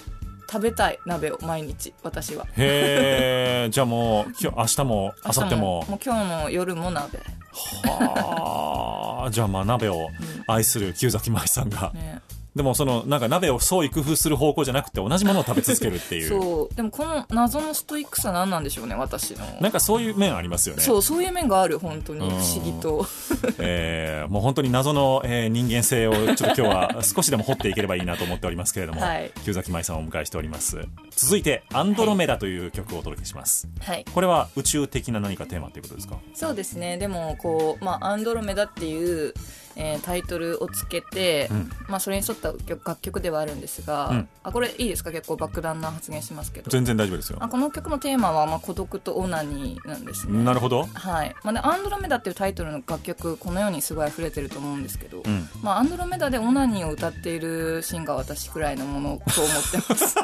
[0.51, 2.45] 食べたい鍋を毎日私は。
[2.57, 7.19] へえじゃあもう今日明日も明後日ももう今日の夜も鍋
[7.55, 9.31] はあ。
[9.31, 10.11] じゃあまあ鍋を
[10.47, 12.21] 愛する旧崎舞さんが、ね。
[12.55, 16.29] でもそのなんか鍋を創意工夫する方向じゃなくて同じものを食べ続けるっていう。
[16.41, 16.75] そう。
[16.75, 19.45] でもこの謎のストイックさ何なんでしょうね私の。
[19.61, 20.83] なんかそういう面ありますよね。
[20.83, 22.31] そうそういう面がある本当にうん。
[22.31, 23.07] 不思議と。
[23.59, 29.31] えーもう本当に謎の、えー人間性をちょっと今日は少しでも掘っていければいいなと思っておりますけれども、はい。
[29.45, 30.79] 旧崎舞さんをお迎えしております。
[31.17, 34.05] 続いて「アンドロメダ」という曲をお届けします、はい。
[34.13, 36.17] これは宇宙的な何かテーマということですか？
[36.35, 36.97] そうですね。
[36.99, 39.35] でもこう、まあ「アンドロメダ」っていう、
[39.77, 41.71] えータイトルをつけて、うん。
[41.89, 44.29] まあ、それに沿った曲楽曲ではあるんですが、うん。
[44.43, 45.11] あこれいいですか？
[45.11, 46.71] 結構爆弾な発言しますけど。
[46.71, 47.39] 全然大丈夫ですよ。
[47.41, 50.43] あこの曲のテーマは、まあ、孤独とオナニーなんですね。
[50.45, 50.85] なるほど。
[50.95, 51.35] はい。
[51.43, 55.49] まあね、アンドロメダっていうタイトルの楽曲このようにすごい溢れてると思うんですけど、うん。
[55.63, 60.17] まあ、アンドロメダでオナニーを歌っているシンガーは私くらいのものと思ってます。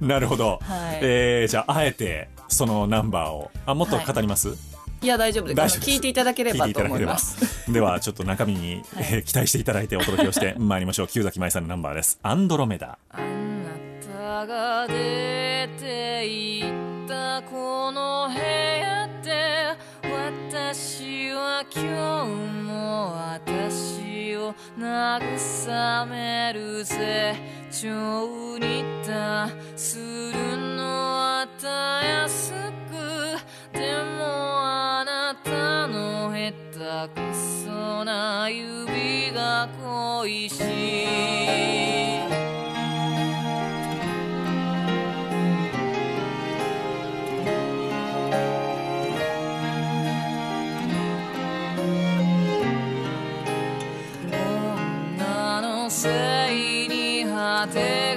[0.00, 0.98] なるほど、はい。
[1.02, 3.50] えーじゃああえてそのナンバーを。
[3.66, 4.52] あもっと語ります、い
[5.06, 5.78] や大丈夫です。
[5.80, 7.72] 聞いていただければと思います。
[7.72, 11.08] ではちょっと中身に、えー期待していただいてお届けをして まいりましょう。
[11.08, 12.98] 旧崎舞さんのナンバーです「アンドロメダ。
[13.10, 13.26] あな
[14.42, 16.66] たが出て行
[17.04, 27.36] ったこの部屋で私は今日も私を慰めるぜ。
[27.70, 31.68] 情に達するのはた
[32.02, 33.36] やすく
[33.78, 33.84] で
[34.18, 34.24] も
[34.66, 36.52] あなたの下
[37.06, 42.18] 手くそな指が恋しい
[55.20, 56.08] 女のせ
[56.50, 58.07] いに果て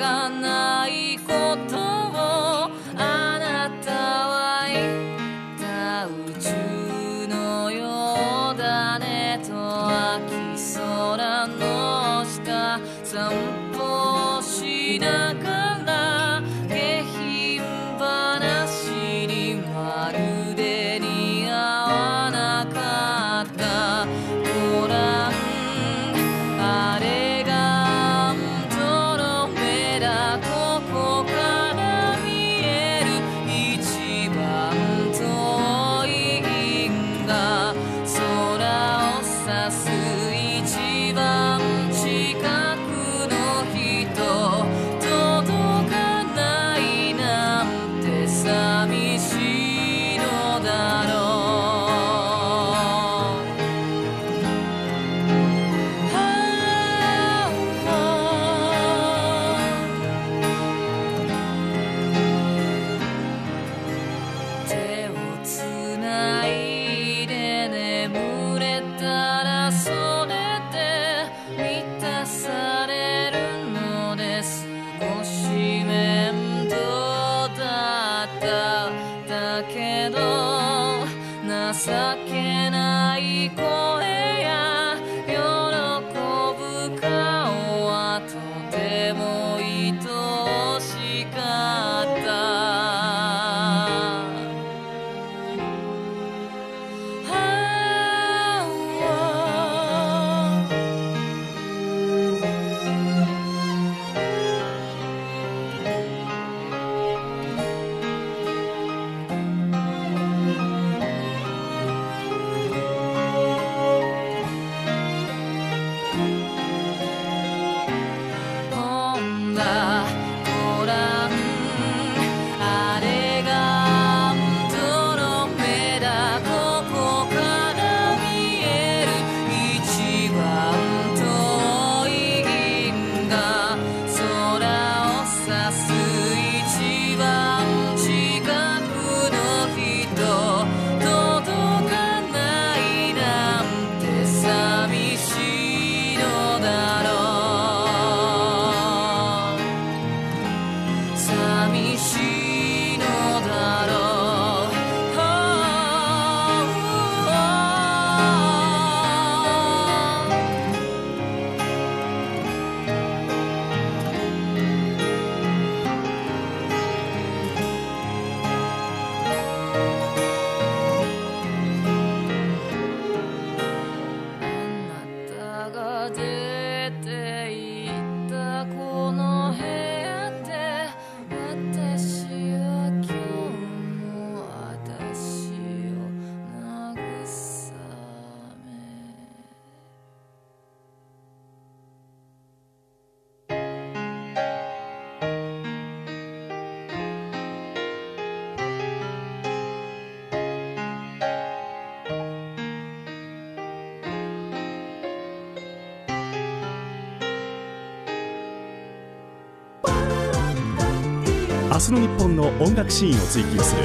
[211.92, 213.84] の日本の音楽シーンを追求する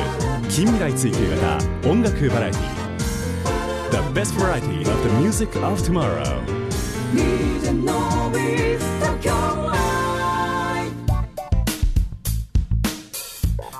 [0.48, 2.86] 近未来追求型音楽バラエティ
[3.90, 6.40] The best variety of the music of tomorrow.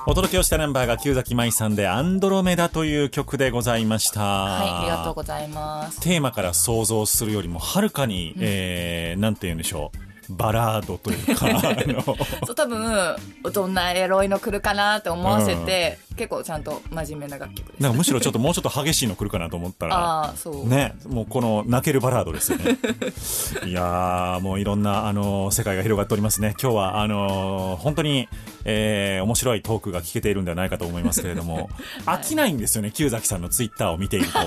[0.05, 4.21] お届けをしたナンバーが旧崎舞さんで「アンドロメダ」という曲でございました。
[4.21, 5.99] はいありがとうございます。
[5.99, 11.47] テーマから想像するよりもはるかに、えーなんて言うんでしょうバラードというか
[12.45, 13.15] そう多分
[13.53, 22.77] どんなエロいの来るかなって思わせて、結構ちゃんと真面目な楽曲ですなんかむしろちょっともうちょっと激しいの来るかなと思ったらああそう、ね、もうこの泣けるバラードですよね。
[23.65, 26.55] いやー、もういろんな、あのー世界が広がっておりますね。
[26.61, 28.27] 今日は、あのー本当に、
[28.65, 31.69] えー面白いトークが聞けているんではないかと思いますけれども、
[32.05, 34.39] 飽きないんですよね、旧崎さんのツイッターを見ていると。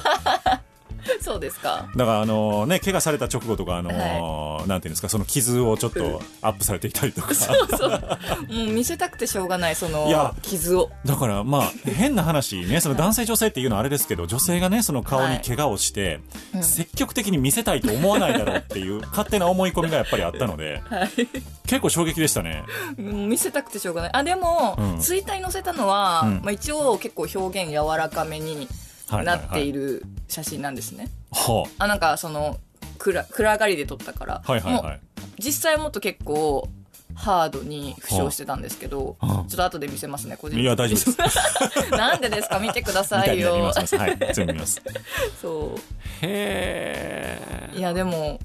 [1.01, 1.89] だ そうですか。
[1.97, 7.35] から、あのーね、怪我された直後とか、あのーなんていうんですか、その傷をちょっとアップされていたりとか。
[7.35, 7.91] そうそう。
[7.91, 10.91] もう見せたくてしょうがないその傷を。
[11.05, 16.21] だからまあ変な話ねその男性女性っていうのはあれですけど女性がねその顔に怪我をして、
[16.55, 16.63] うん。
[16.63, 20.83] 積極的に見せたいと思わないだろうっていう 勝手な思い込みがやっぱりあったので、
[21.67, 22.65] 結構衝撃でしたね。
[22.97, 24.11] 見せたくてしょうがない。
[24.15, 25.01] あでも、うん。
[25.01, 26.41] ツイッターに載せたのは、うん。
[26.43, 28.69] まあ、一応結構表現柔らかめにはい
[29.25, 31.87] なっているる写真なんですね、はあ。
[31.87, 32.59] なんかその
[32.99, 34.73] 暗暗がりで撮ったから、あはいはい。
[34.75, 35.01] もうはい
[35.39, 36.69] 実際もっと結構
[37.15, 41.91] ハードに負傷してたんですけど、はあちょっと後で見せますね個人いや大丈夫です。
[41.93, 42.59] なんでですか？
[42.59, 43.55] 見てくださいよ。
[43.55, 44.35] はい。
[44.35, 44.81] 全部見ます。
[45.41, 45.75] そ
[46.23, 48.39] へういやでも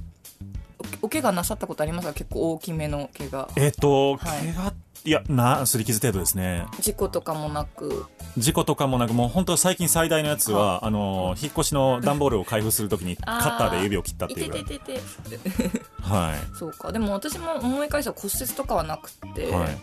[1.02, 4.74] お怪我なさったことありますか結構大きめの怪我えっとはい怪我
[5.06, 19.78] いやな擦り傷程度ですね事故とかもなく事故とかもなくもう本当最近最大のやつはあの引っ越しの段ボールを開封するときにカッターで指を切ったっていうぐらいててててはいそうかでも私も思い返したら骨折とかはなくて、はい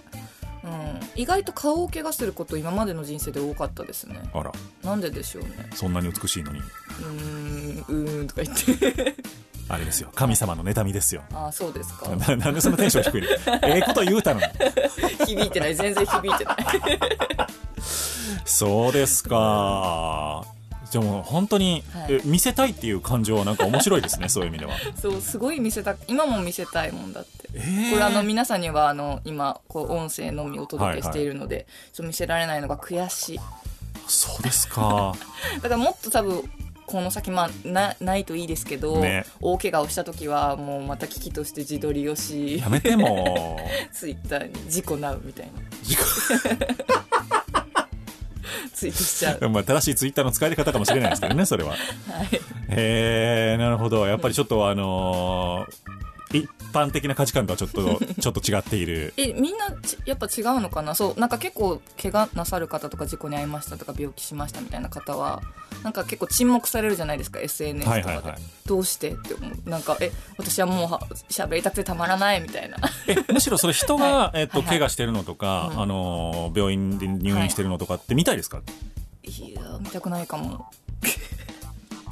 [0.65, 6.61] うん、意外と顔を怪我すること今までの人生で多かったですねあらなんででしょうねそんなに美しいのに
[7.89, 9.15] うんうんとか言って
[9.73, 10.11] あれですよ。
[10.15, 11.23] 神様の妬みですよ。
[11.33, 12.07] ああそうですか。
[12.11, 13.29] な なんでそのテンション低いの？
[13.69, 14.47] ええこと言うたのに。
[15.27, 15.75] 響いてない。
[15.75, 16.57] 全然響いてない。
[18.45, 20.45] そうですか。
[20.93, 22.13] でも本当に、はい。
[22.17, 24.75] え見せたいっていう感情はなんか面白いですねそういう意味では。
[25.01, 27.49] そうすごい見せた今も見せたいもんだって。
[27.55, 27.91] えー。
[27.93, 33.41] これあの皆さんにはあの今こう音声のみお届けしているので、ちょっと見せられないのが悔しい。
[34.07, 35.15] そうですか。
[35.57, 36.43] だからもっと多分
[36.93, 39.25] この先まあなないといいですけど、ね。
[39.41, 43.59] 大怪我をした時はもうまた危機として自撮りをしやめても。
[43.91, 45.53] ツイッターに事故なうみたいな。
[45.83, 46.03] 事故。
[48.75, 49.49] ツイートしちゃう。
[49.49, 51.71] まあ正しいツイッターの使い方かもしれないですけどねそれは。
[51.73, 51.79] はい。
[52.69, 54.07] へえなるほど。
[54.07, 59.13] やっぱりちょっとあのー一般的な価値観とはちょっと ちょっと違っている。
[59.17, 60.95] えみんなちやっぱ違うのかな？
[60.95, 65.43] そうなんか結構怪我なさる方とか事故に遭いましたとか病気しましたみたいな方は
[65.83, 68.43] なんか結構沈黙されるじゃないですか SNS とかで、はいはいはい。
[68.67, 69.71] どうしてって思う？
[69.71, 72.77] なんかえ私はもうは喋りたくてたまらないみたいな。
[73.09, 74.41] えむしろそれ人が、 はい。
[74.41, 74.79] えっとはいはい。
[74.79, 75.83] 怪我してるのとか、うん。
[75.83, 78.61] あのー病院で入院してるのとかって見たいですか、
[79.23, 79.55] い。
[79.55, 80.67] や見たくないかも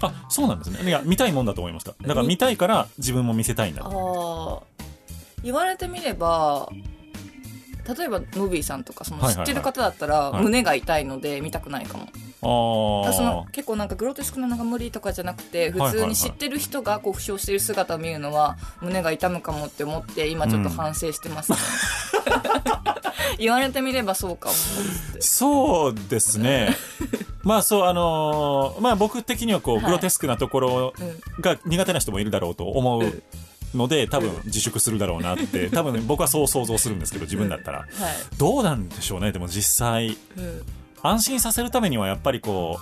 [0.02, 0.88] あそうなんですね。
[0.88, 1.94] いや見たいもんだと思いました。
[2.00, 3.82] だから見たいから自分も見せたいんだ。
[5.42, 6.68] 言われてみれば
[7.98, 9.46] 例えばノビーさんとかそのはいはいはい。
[9.46, 10.44] 知ってる方だったらはい。
[10.44, 21.52] 胸が痛いので見たくないかも、ああだからその結構なんかグロテスクなのが無理とかじゃなくて普通に知ってる人がこう負傷してる姿を見るのは胸が痛むかもって思って今ちょっと反省してます。
[21.52, 21.58] ね、
[23.38, 24.54] 言われてみればそうかも
[25.20, 26.76] そうですね。
[27.42, 31.02] まあそうあのーまあ僕的にはこう、はいグロテスクなところう
[31.38, 33.22] んが苦手な人もいるだろうと思ううん。
[33.74, 35.68] ので多分自粛するだろうなって。
[35.70, 37.78] 多分僕はそう想像するんですけど自分だったら。
[37.80, 37.88] はい、
[38.36, 39.30] どうなんでしょうね。
[39.32, 40.16] でも実際。
[40.36, 40.62] うん
[41.02, 42.78] 安心させるためにはやっぱりこ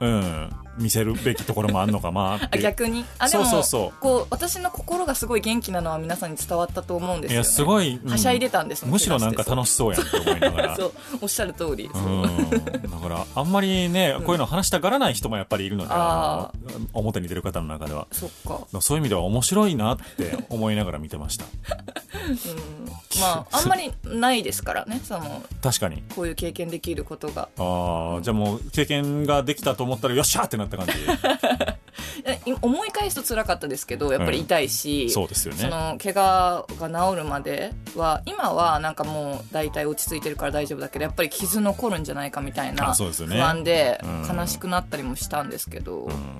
[0.00, 0.50] ううん。
[0.78, 3.04] 見せるべきところもあるのかなっ あて逆に？
[3.18, 4.00] あでもそうそうそう。
[4.00, 8.10] こう私の心がすごい元気なのは皆さんに伝わったと思うんですよ、ね、いやすごい、うん。
[8.10, 10.76] はしゃいでたんですむしろなんか楽しそうやんって思いながら。
[10.76, 10.92] そう
[11.22, 18.06] おっしゃる通り、だからあんまりねこういうの話したがらない人もやっぱりいるので、ああの表に出る方の中では。
[18.12, 21.44] そっか、そういう意味では面白いなって思いながら見てました。
[21.44, 26.02] うん、まああんまりないですからねその確かに。
[26.14, 27.48] こういう経験できることが。
[27.58, 30.92] ああじゃあもう経験ができたと思ったらよっしゃーってなった感じ。
[32.24, 35.60] え思い返すと辛かったですけどやっぱり痛いし、そうですよね。
[35.60, 44.36] その怪我が治るまでは今はなんかもう大体落ち着いてるから大丈夫だけどやっぱり傷残るんじゃないかみたいな不安でうん。
[44.36, 46.10] 悲しくなったりもしたんですけど、うん。
[46.10, 46.38] うん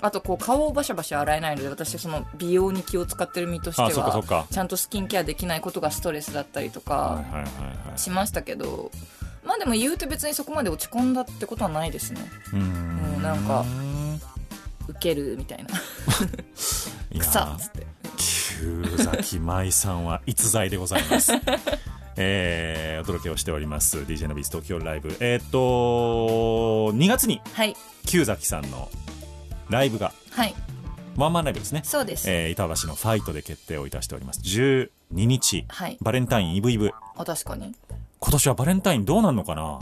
[0.00, 7.20] あとこう顔をバシャバシャ洗えないので私その美容に気を使ってる身としてはかちゃんとスキンケアできないことがストレスだったりとは
[7.86, 8.90] いかしましたけど
[9.52, 12.22] まあでも言うて別にそこまで落ち込んだってことはないですね。
[12.54, 12.62] うーん
[13.16, 13.66] うんなんか
[14.88, 15.68] ウケるみたいな。
[17.20, 17.86] 草っつって。
[18.16, 21.32] 旧崎舞さんは逸材でございます。
[22.16, 25.14] えーお届けをしております DJ のビース東京ライブ。
[25.20, 25.58] えーっと
[26.96, 27.76] 2月にはい。
[28.06, 28.88] 旧崎さんの
[29.68, 30.54] ライブがはい。
[31.16, 34.40] ワンマンライブですね、そうです、えー板橋のファイトで決定をいたしております。
[34.40, 35.98] 10日、はい。
[36.00, 36.90] バレンタインイブイブ。
[37.16, 37.74] あ確かに
[38.24, 39.80] 今年はバレンタインどうなんのかな？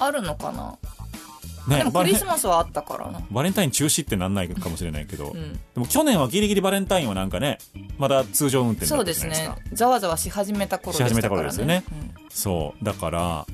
[0.00, 0.76] あるのかな、
[1.68, 3.20] ねでもクリスマスはあったからな。
[3.30, 5.52] バレンタイン中止ってなんないかもしれないけど、うん。
[5.52, 7.58] でも去年はギリギリバレンタインはなんかね
[7.98, 9.70] まだ通常運転だそうですったじゃないですか。
[9.70, 9.76] ね。
[9.76, 11.84] ざわざわし始めた頃でしたから、ね、し始めた頃ですよね。
[11.92, 12.14] うん。
[12.30, 12.84] そう。
[12.84, 13.46] だから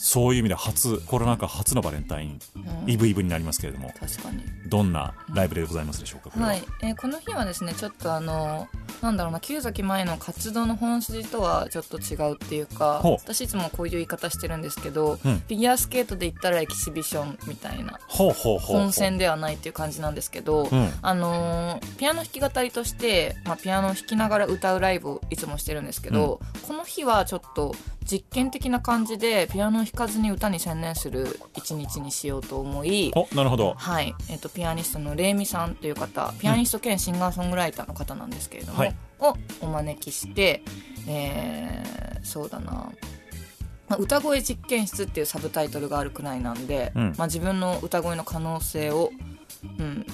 [0.00, 2.90] そういう意味で初コロナ禍初のバレンタイン、うん。
[2.90, 4.44] イブイブになりますけれども確かに。
[4.66, 6.46] どんなライブでございますでしょうかは。
[6.46, 8.68] はい、えーこの日はですねちょっとあの
[9.02, 15.38] なんだろうな旧崎前の活動の本筋とはちょっと違うっていうか私いつもこういう言い方してるんですけど、うん。
[15.38, 20.92] フィギュアスケートで言ったらエキシビションみたいな本戦ではないっていう感じなんですけど、うん。
[21.02, 27.74] あのーピアノ弾き語りとして、まあ、ピアノを弾きながら歌うライブをいつもしてるんですけど、この日はちょっと
[28.10, 33.74] 実験的な感じでピアノを弾かずに歌に専念する一日にしようと思いおなるほど。
[33.76, 38.96] はい、えっとピアニストのレイミさんという方ピアニスト兼シンガーソングライターの方なんですけれども、はい。
[39.20, 40.62] をお招きして、
[41.08, 42.92] えーそうだな、
[43.88, 47.14] まあ、歌声実験室っていうサブタイトルがあるくらいなんで、うん。
[47.16, 49.10] まあ、自分の歌声の可能性を、
[49.78, 50.06] うん、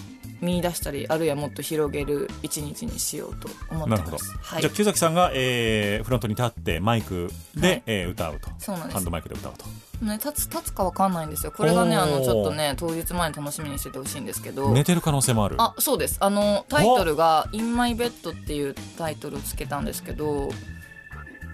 [0.45, 4.37] 見出したりあるいはもっと広げる一日にしようと思ってなるほど、ます。
[4.43, 4.61] はい。
[4.61, 8.51] じゃあ、木崎さんが、えーフロントに立ってマイクで、はいえー歌うと。
[8.59, 8.95] そうなんです。
[8.95, 9.65] ハンドマイクで歌うと。
[10.05, 11.53] ね、立つ立つかわかんないんですよ。
[11.53, 14.71] これがねあのちょっとね当日前に楽しみにしててほしいんですけど。
[14.73, 15.57] 寝てる可能性もある。
[15.59, 16.19] あそうです。
[16.21, 20.51] あのタイトルが「In My Bed」っていうタイトルをつけたんですけど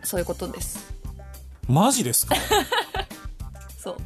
[0.02, 0.92] そういうことです。
[1.68, 2.34] マジですか？
[3.78, 3.96] そう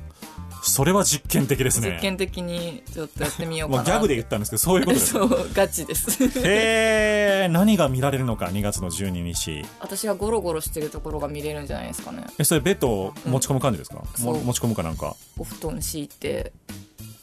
[0.65, 1.93] それは実験的ですね。
[1.93, 5.13] 実験的にちょっとやってみようかまあ、なギャグで言ったんですけどそういうことです。
[5.15, 6.25] そうガチです。
[6.25, 9.65] へえ何が見られるのか2月の12日。
[9.81, 12.25] 私がゴロゴロしてるところが見れるんじゃないですかね。
[12.39, 14.35] えそれベッドを持ち込む感じですか、そう。
[14.35, 15.15] も持ち込むかなんか？
[15.39, 16.53] お布団敷いて。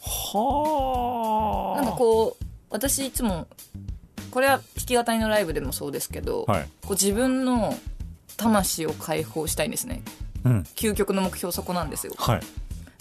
[0.04, 3.46] はあなんかこう私いつも
[4.30, 6.62] これは弾き語りのライブでもそうですけど、はい。
[6.82, 7.76] こう自分の
[8.36, 10.02] 魂を解放したいんですね。
[10.44, 10.60] うん。
[10.74, 12.14] 究極の目標そこなんですよ。
[12.16, 12.40] はい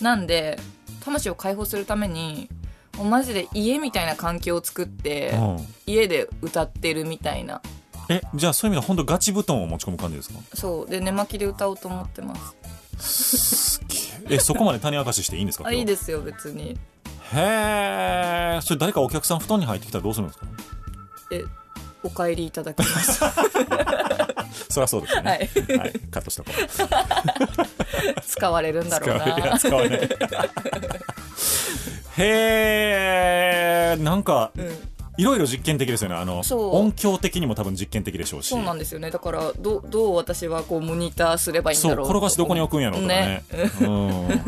[0.02, 0.60] なんで
[1.04, 2.50] 魂を解放するために
[2.98, 5.68] もうマジで家みたいな環境を作ってうん。
[5.86, 7.62] 家で歌ってるみたいな。
[8.10, 10.40] えじゃあそういう意味では本当ガチ布団を持ち込む感じですか？
[10.54, 10.90] そう。
[10.90, 12.36] で寝巻きで歌おうと思ってま
[13.00, 13.82] す。
[14.30, 14.40] え。
[14.40, 15.68] そこまで種明かししていいんですか？
[15.68, 16.78] あいいですよ別に。
[17.34, 20.46] へえそれ誰かお客さん布団に入ってきたらどうするんですか？
[21.32, 21.44] え
[22.04, 23.22] お帰りいただきます
[24.70, 25.30] そりゃそうですよね。
[25.30, 25.40] はい。
[25.78, 26.52] はい、カットしとこ
[28.18, 28.22] う。
[28.28, 29.58] 使われるんだろうな。
[29.60, 30.00] 使わない。
[32.18, 36.16] へえんかうんいろいろ実験的ですよね。
[36.16, 38.48] あの音響的にも多分実験的でしょうし。
[38.48, 39.12] そうなんですよね。
[39.12, 43.44] だからどうどう私はこうモニターすればいいんだろう転がしどこに置くんやろうとかね。
[43.82, 44.28] うん。
[44.30, 44.44] ね。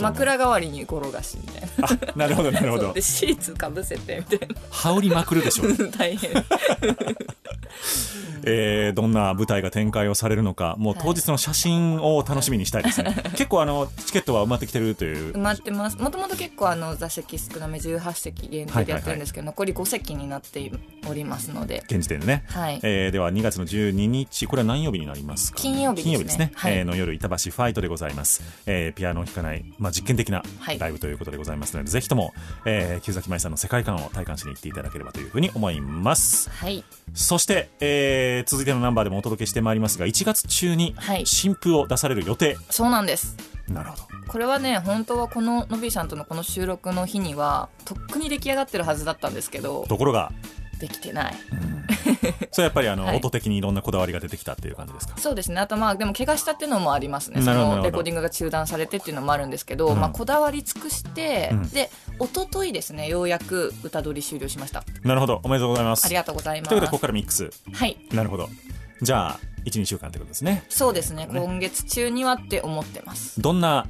[0.00, 2.08] 枕代わりに転がしみたいな。
[2.12, 2.92] あなるほどなるほど。
[2.94, 5.68] でシーツかぶせてみたい羽織りまくるでしょう。
[5.68, 6.30] な 大変。
[8.44, 10.74] えーどんな舞台が展開をされるのか。
[10.78, 15.32] もう当日の写真を楽しみにしたいですね、結構あのチケットは埋まってきてるという。
[15.34, 15.96] 埋まってます。
[15.98, 20.70] もともと結構あの座席少なめ18席限定でやってるんですけど、残り5席になって
[21.08, 21.82] おりますので。
[21.86, 22.78] 現時点でね、はい。
[22.84, 25.58] えーでは2月の12日これは何曜日になりますか？
[25.58, 26.12] 金曜日ですね。
[26.12, 26.74] 金曜日ですね、はい。
[26.74, 30.78] えーの夜板橋ファイトでございます、えーピアノを弾かない、まあ、実験的なはい。
[30.78, 32.32] ライブということでございますので、ぜひとも、
[32.64, 36.50] えー、木崎舞さんの世界観を体感しに行っていただければというふうに思います。
[36.50, 36.84] はい。
[37.14, 41.26] そして、えー続いてのナンバーでもお届けしてまいりますが1月中にはい。
[41.26, 43.36] 新譜を出される予定、そうなんです
[43.68, 44.02] なるほど。
[44.28, 50.32] これはね本当はこののびーさんとのこの収録の日にはとっくに出来上がってるはずだったんですけどところが。
[50.78, 51.34] できてない。
[52.52, 53.16] それはやっぱりあの、はい。
[53.16, 55.14] 音的にいろんなこだわりが出てきたっていう感じですか？
[55.18, 55.60] そうですね。
[55.60, 57.42] あとまあでも怪我したっていうのもありますね。
[57.42, 59.98] そのレコーディングが中断されてっていうのもあるんですけど、うん。
[60.00, 61.68] まあ、こだわり尽くして、うん。
[61.70, 61.90] で
[62.20, 64.84] 一昨日ですねようやく歌取り終了しました。
[65.02, 65.40] なるほど。
[65.42, 66.04] おめでとうございます。
[66.06, 66.68] ありがとうございます。
[66.68, 67.50] ということでここからミックス。
[67.72, 67.98] はい。
[68.12, 68.48] なるほど。
[69.02, 70.64] じゃあ12週間ということですね。
[70.68, 71.26] そうですね。
[71.26, 71.40] ね。
[71.40, 73.40] 今月中にはって思ってます。
[73.40, 73.86] どんな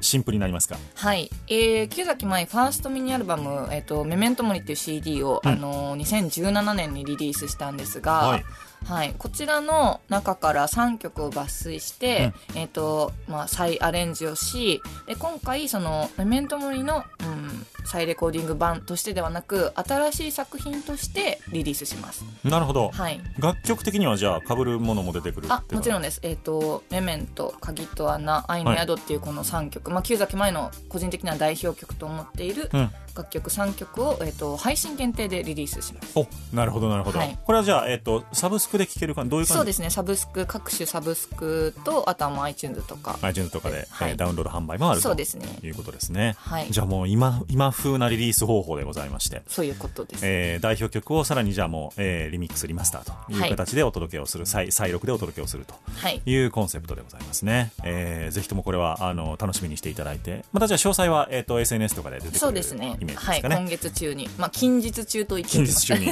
[0.00, 0.76] 新譜になりますか？
[0.96, 5.50] はい、えー、木崎舞ファーストミニアルバム「えー、とメメントモリ」っていう CD を、うん。
[5.50, 8.42] あのー2017年にリリースしたんですが、は
[8.84, 9.04] はい。
[9.04, 22.24] いこちらの中から3曲を抜粋して、えーとまあ、再アレンジをしで今回そのメメントモリの、うん、再レコーディング版としてではなく新しい作品としてリリースします。
[22.44, 23.20] なるほど、はい。
[23.38, 32.90] 楽曲的にはじゃあ被るものも出てくるあもちろんんです、えーと「メメント」「鍵と穴」「愛の宿」っていうこの3曲、まあ、旧崎前の個人的な代表曲と思っているうん。
[33.16, 36.18] 楽曲3曲を、えー、と配信限定でリリースします。
[36.18, 37.38] おなるほどなるほど、はい。
[37.44, 39.58] これはじゃあ、えっとサブスクで聴けるかどういう感じ？
[39.58, 39.90] そうですね。
[39.90, 43.18] サブスク各種サブスクとあとはもう iTunes とか。
[43.22, 44.10] iTunes とかで、はい。
[44.10, 45.46] えーダウンロード販売もあるとそうですね。
[45.62, 46.66] いうことですね、はい。
[46.70, 49.42] じゃあもう今今風なリリース方法でございまして。
[49.48, 53.50] そういうことです、えー代表曲をさらにじゃあもう、えーリミックスリマスターというはい。
[53.50, 56.20] 形でお届けをする、再再録でお届けをするとはい。
[56.24, 62.96] いうコンセプトでございますね、えーぜひともこれはあの楽しみにしていただいてまたじゃあ詳細は、えー、と SNS とかで出てくるそうですね。
[63.00, 63.42] イメージですはい。
[63.42, 64.28] 今月中に。
[64.38, 66.08] まあ近日中と言って近日中に、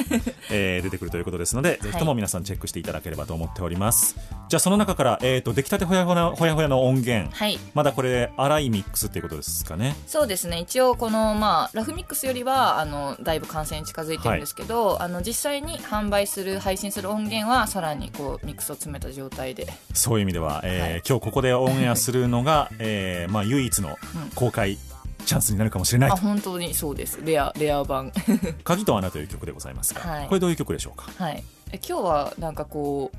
[0.51, 4.17] えー 出てくるということですので、ぜひとも皆さんチェックしていただければと思っております。
[4.49, 7.59] じゃあその中から、えー、と出来たてほやほやほやほやの音源、はい。
[7.75, 9.97] まだこれ粗いミックスっていうことですかね？
[10.07, 10.59] そうですね。
[10.59, 19.67] 一応この、まあ、ラフミックスよりはあのだいぶ完成に近づいてるんですけど、あの実際に販売する配信する音源はさらにこうミックスを詰めた状態で。
[19.95, 21.03] そういう意味では、えーはい。
[21.09, 23.97] 今日ここでオンエアするのが、 えーまあ、唯一の
[24.35, 24.79] 公開
[25.25, 27.21] チャンスになるかもしれない本当にそうです。
[27.25, 28.13] レアレア版
[28.65, 30.27] 「鍵と穴」という曲でございますが、はい。
[30.27, 31.43] これどういう曲でしょうか、はい
[31.73, 33.11] え今日はなんかこ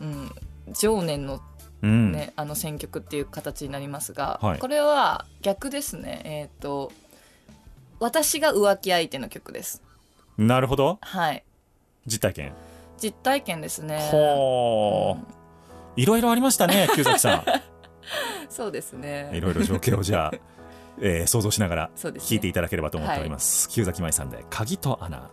[0.00, 0.30] う、うん、
[0.78, 1.40] 常年の
[1.82, 2.12] うん。
[2.12, 4.58] ね、あの選曲っていう形になりますが、はい。
[4.60, 6.22] これは逆ですね。
[6.24, 6.92] えっ、と
[7.98, 9.82] 私が浮気相手の曲です。
[10.38, 10.98] なるほど。
[11.00, 11.44] はい。
[12.06, 12.52] 実体験。
[13.02, 13.98] 実体験ですね。
[14.12, 15.42] ほう
[15.96, 17.44] いろいろありましたね 久崎さ
[18.48, 20.32] そうですんいねろいろ状況をじゃあ、
[21.00, 23.68] えー想像しながら聞いていただければと思っております。
[23.68, 25.30] 久崎舞さんで「鍵と穴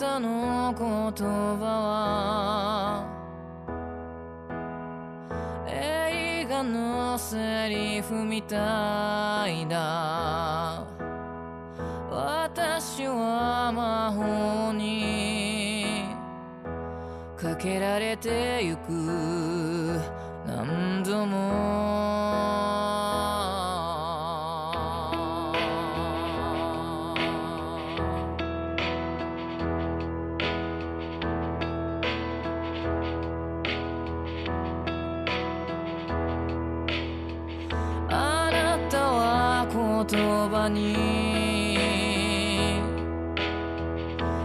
[0.00, 1.28] たの言
[1.58, 3.04] 葉は
[5.68, 10.86] 映画のセリフみたいだ。
[12.10, 16.06] 私は魔法に
[17.36, 20.00] かけられてゆく。
[20.46, 21.99] 何度も
[40.04, 41.80] 葉に。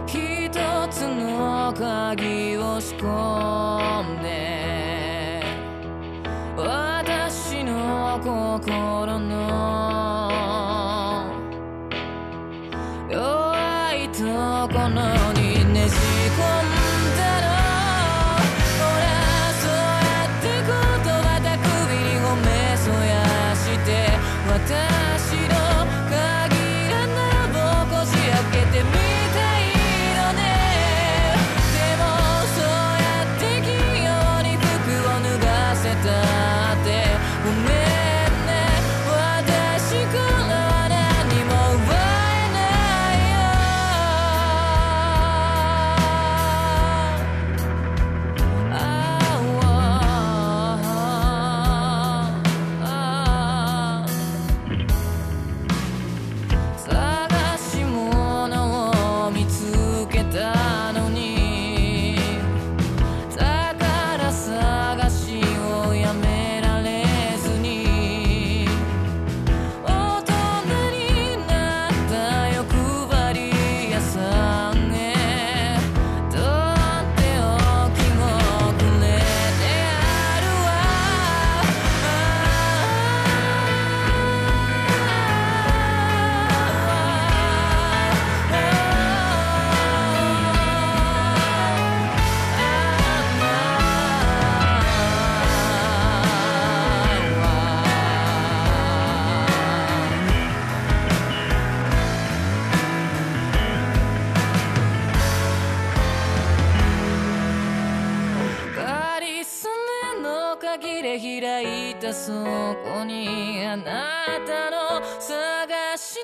[0.06, 5.42] 一つの鍵を仕込んで
[6.56, 9.36] 私の心の
[13.10, 14.22] 弱いと
[14.72, 15.35] ころ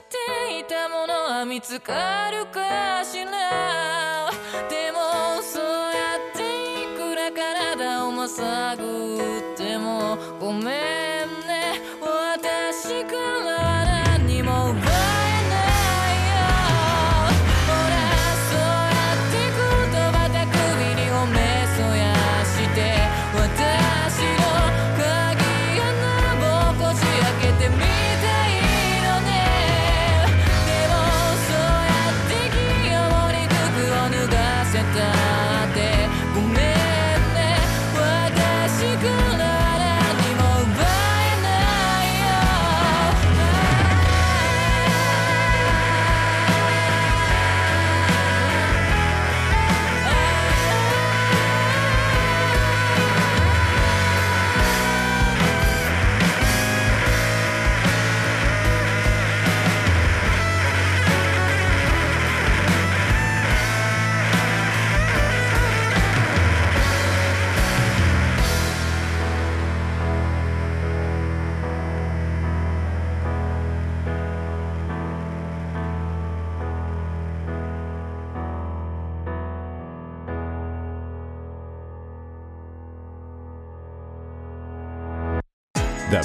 [0.02, 4.30] していたものは見つかるかしら。
[4.68, 10.18] でもそうやっていくら体をまさぐっても。
[10.40, 10.64] ごめん
[11.46, 11.80] ね。
[12.00, 13.71] 私から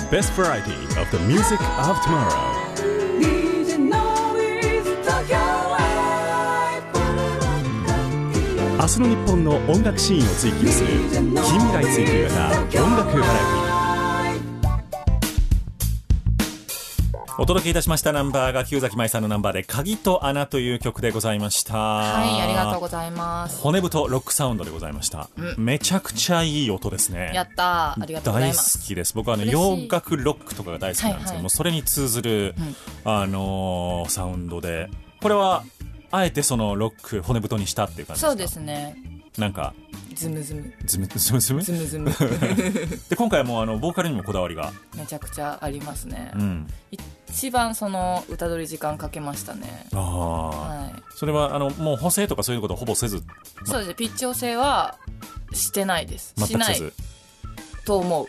[0.10, 2.54] best variety of the music of tomorrow
[8.80, 13.77] 明日の日本の音楽シーンを追求する近未来追求型音楽バラエティ
[17.40, 21.78] お届けいたしましたナンバーが清崎舞さんのナンバーで「鍵と穴」という曲でございました。
[21.78, 23.62] はいありがとうございます。
[23.62, 27.32] 骨太ロックサウンドでございました、めちゃくちゃいい音ですね。
[27.36, 28.02] やったー。
[28.02, 29.14] ありがとうござい大好ますきです。
[29.14, 31.44] 僕はあの洋楽ロックとかが大好きなんですけども、はい。
[31.44, 32.56] はいそれに通ずる、
[33.06, 34.90] あのーサウンドで。
[35.22, 35.64] これは
[36.12, 38.28] あえてそのロック骨太にしたっていう感じですか？
[38.32, 38.96] そうですね。
[39.38, 39.74] なんか
[40.16, 40.74] ズムズム。
[40.86, 41.62] ズムズムズム？
[41.62, 42.12] ズムズム。
[43.10, 46.68] で今回はもうあのボーカルにもこだわりが、めちゃくちゃありますね、うん、
[47.28, 49.88] 一番その歌取り時間かけましたね。
[49.94, 51.04] ああ、はい。
[51.16, 53.22] それはあのもう補正とかそういうことほぼせず？
[53.66, 53.94] そうですね。
[53.94, 54.98] ピッチ調整は
[55.54, 56.34] してないです。
[56.48, 56.94] しない全くせず
[57.88, 58.28] と思う。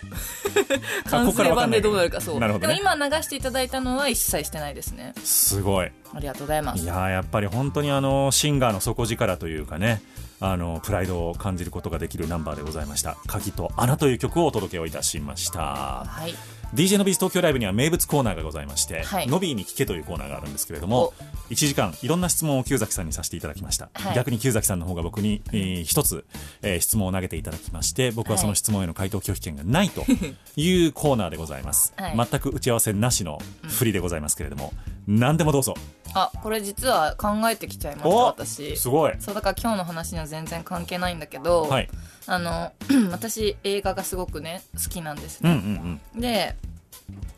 [1.06, 2.38] あ完成版でどうなるかそう。
[2.38, 2.74] なるほどね。
[2.76, 5.14] でも今流していただいたのは一切してないですね。
[5.24, 5.90] すごい。
[6.14, 6.84] ありがとうございます。
[6.84, 10.00] いやーやっぱり本当にあのシンガーの底力というかね
[10.40, 15.60] あのプライドを感じることができるナンバーでございました「鍵と穴」という曲をお届けをいたしました。
[15.60, 19.26] はい DJ のビーズ東京ライブには名物コーナーがございまして、はい。
[19.26, 21.14] ノビーに聞けというコーナーがあるんですけれども
[21.50, 24.14] 1時間いろんな質問を旧崎さんにさせていただきました、はい。
[24.14, 26.26] 逆に旧崎さんの方が僕に、えー一つ、
[26.62, 30.04] えー質問を投げていただきまして僕はその質問への回答拒否権がないと
[30.56, 32.28] いうコーナーでございます、はい。
[32.30, 34.72] 全く打ち合わせなしの振りでございますけれども、
[35.06, 35.74] 何でもどうぞ
[36.14, 38.76] あこれ実は考えてきちゃいましたお私。
[38.76, 39.12] すごい。
[39.20, 41.88] そうだから今日の話には全然関係ないんだけど、はい。
[42.26, 42.72] あの
[43.12, 46.20] 私映画がすごくね好きなんですうんうね、んうん。
[46.20, 46.56] で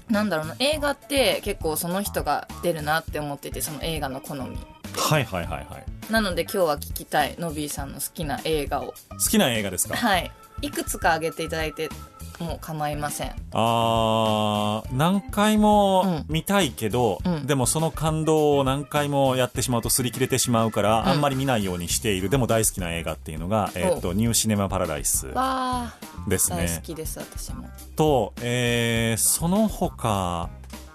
[0.08, 4.58] なんだろうな映画って結構その人が出るなって思っててその映画の好み
[4.96, 6.12] はいはいはいはい。
[6.12, 8.86] なので今日は聞きたいノビーさんの好きな映画を。
[9.10, 9.96] 好きな映画ですか？
[9.96, 10.30] はい。
[10.62, 11.88] いくつか挙げていただいて
[12.40, 13.32] もう構いません。
[13.52, 16.24] あー何回もうん。
[16.28, 17.46] 見たいけど、うん。
[17.46, 21.08] でもその感動を何回もやってしまうと擦り切れてしまうから、ん。
[21.08, 25.26] あんまり見ないようにしているでも大好きな映画っていうのが、えー、とニューシネマ・パラダイス
[26.28, 26.80] です大好ね。
[26.82, 27.68] きです私も。
[27.96, 30.48] と、えーその他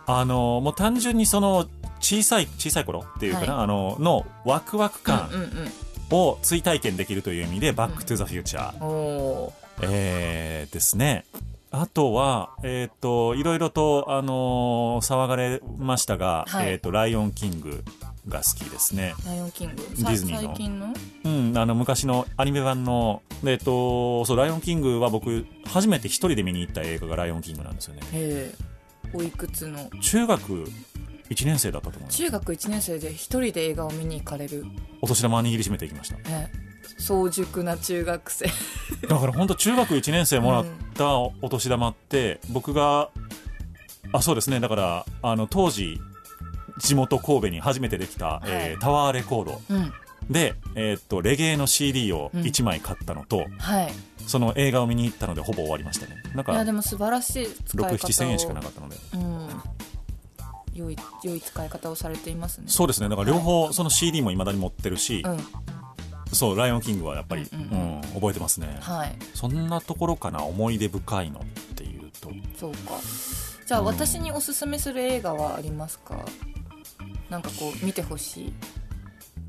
[0.08, 1.68] あのもう単純にその
[2.00, 5.30] 小さい小さい頃っていうかな、はあののワクワク感
[6.12, 11.26] を追体験できるという意味で「バック・トゥ・ザ・フューチャー」うんおーえーですね。
[11.72, 17.84] あとは、えっ、と、いろいろと、あのー騒がれましたが、はいえっ、と、ライオンキング
[18.30, 19.14] が好きですね。
[19.26, 20.94] ライオンキングディズニーの最近の？
[21.26, 28.02] うん、あの、昔のアニメ版の、でえっ、と、そう、ライオンキングは僕、初めて一人で見に行った映画がライオンキングなんですよね。
[28.04, 28.56] へえ
[29.14, 29.90] おいくつの？
[30.02, 30.66] 中学
[31.30, 32.18] 1年生だったと思います。
[32.18, 34.66] 中学1年生で一人で映画を見に行かれる、
[35.02, 36.18] お年玉握りしめていきました。
[36.30, 36.52] ね、
[36.98, 38.46] 早熟な中学生。
[39.08, 43.10] だから本当中学1年生もらったお年玉って、僕が
[44.12, 44.60] あそうですね。
[44.60, 46.00] だからあの当時
[46.80, 49.62] 地元神戸に初めてできた、えータワーレコード。
[49.70, 49.94] うん。
[50.30, 52.42] で、えーっとレゲエの CD をうん。
[52.42, 53.92] 1枚買ったのと、はい。
[54.28, 56.16] その映画を見に行ったのでほぼ終わりましたね。
[56.34, 57.98] なんかいやでも素晴らしい使い方を。
[57.98, 58.96] 67000円しかなかったので。
[59.14, 59.50] うん。
[60.74, 62.66] 良い良い使い方をされていますね。
[62.68, 63.08] そうですね。
[63.08, 65.40] だから両方、その CD もいまだに持ってるし、うん
[66.36, 69.16] そう「ライオンキング」はやっぱり、ううん覚えてますね、はい。
[69.34, 70.44] そんなところかな？
[70.44, 71.44] 思い出深いのっ
[71.76, 72.30] ていうと。
[72.58, 73.00] そうか。
[73.66, 76.24] じゃあ私におすすめする映画はありますか？
[77.30, 78.54] なんかこう見てほしい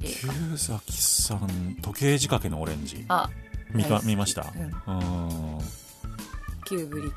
[0.03, 0.32] 映画。
[0.32, 3.05] 旧崎さん時計じかけのオレンジ。
[3.09, 3.28] あ
[3.72, 4.47] 見見ました？
[4.87, 4.95] うん。
[4.97, 4.99] う
[5.57, 5.59] ん。
[6.64, 7.16] キューブリック。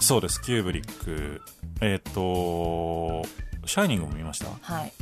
[0.00, 1.42] そうですキューブリック。
[1.80, 3.22] えっ、と
[3.66, 4.46] シャイニングも見ました？
[4.60, 4.92] はい。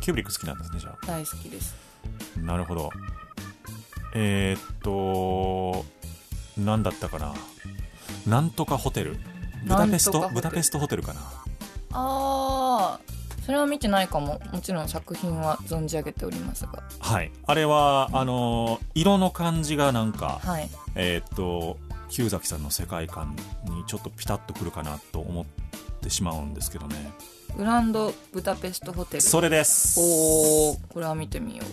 [0.00, 1.74] キューブリック好きなんですねじゃ大好きです。
[2.36, 2.90] あなるほど
[4.18, 5.84] えっ、と
[6.56, 7.34] 何だったかな。
[8.26, 9.18] なんとかホテル？
[9.64, 10.30] ブダペスト？
[10.32, 11.20] ブダペストホテルかな。
[11.92, 13.00] ああ
[13.44, 14.40] それは見てないかも。
[14.52, 16.82] もちろん作品は存じ上げておりますが。
[16.98, 17.30] はい。
[17.46, 20.70] あれはあの色の感じがなんかはい。
[20.94, 21.76] えっ、と
[22.08, 25.44] 旧崎さんの世界観にちょっとピタッとくるかなと思っ
[26.00, 27.12] てしまうんですけどね。
[27.54, 29.20] グランドブダペストホテル。
[29.20, 30.00] それです。
[30.00, 31.64] おおこれは見てみよ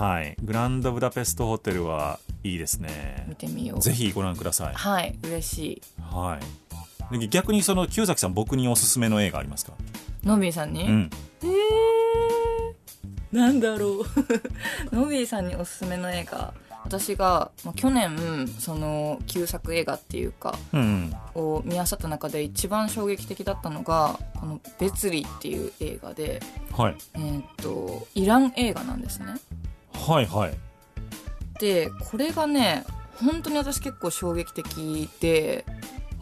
[0.00, 0.34] はい。
[0.42, 3.26] グランドブダペストホテルはいいですうね。
[3.28, 3.80] 見てみよう。
[3.82, 4.74] ぜひご覧ください。
[4.74, 5.82] はい嬉しい。
[6.00, 6.38] は
[7.12, 7.18] い。
[7.18, 9.74] で逆にその旧崎さん僕におすすめの映画ありますか？
[10.24, 11.10] ノビーさんに、うん。
[11.42, 14.04] えー、なんだろう。
[14.90, 16.54] ノビーさんにおすすめの映画。
[16.82, 26.40] 私が、まあ、去年その旧作映画っていうかうんを見漁った中で一番衝撃的だったのがこの「別離」っていう映画で、
[26.72, 26.96] はい。
[27.14, 29.34] えーっとイラン映画なんですね
[29.94, 30.52] はいはい。
[31.60, 32.84] でこれがね
[33.22, 35.64] 本当に私結構衝撃的で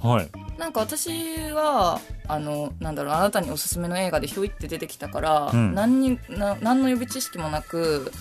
[0.02, 0.28] はい。
[0.58, 1.10] なんか私
[1.52, 5.74] はあのなんだろうあなたにおすすめの映画でひょいって出てきたから、うん。
[5.74, 8.12] 何にな何の予備知識もなく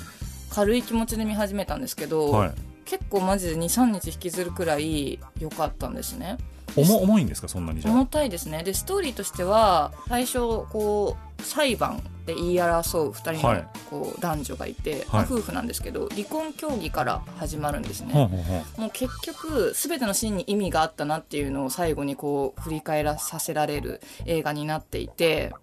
[0.50, 2.52] 軽い気持ちで見始めたんですけど、はい。
[2.86, 6.38] 結構マジで23日引きずるくらい良かったんですね。
[6.76, 7.48] 重重いんですか？
[7.48, 8.64] そんなに重たいですね。
[8.64, 10.38] でストーリーとしては最初
[10.70, 13.68] こう裁判で言い争う2人のはい。
[13.90, 15.04] こう男女がいて、はい。
[15.12, 25.54] まあ夫婦なんですけど離婚協議から始まるんですね、もう結局全てのシーンに意味があったなっていうのを最後にこう振り返らさせられる映画になっていて。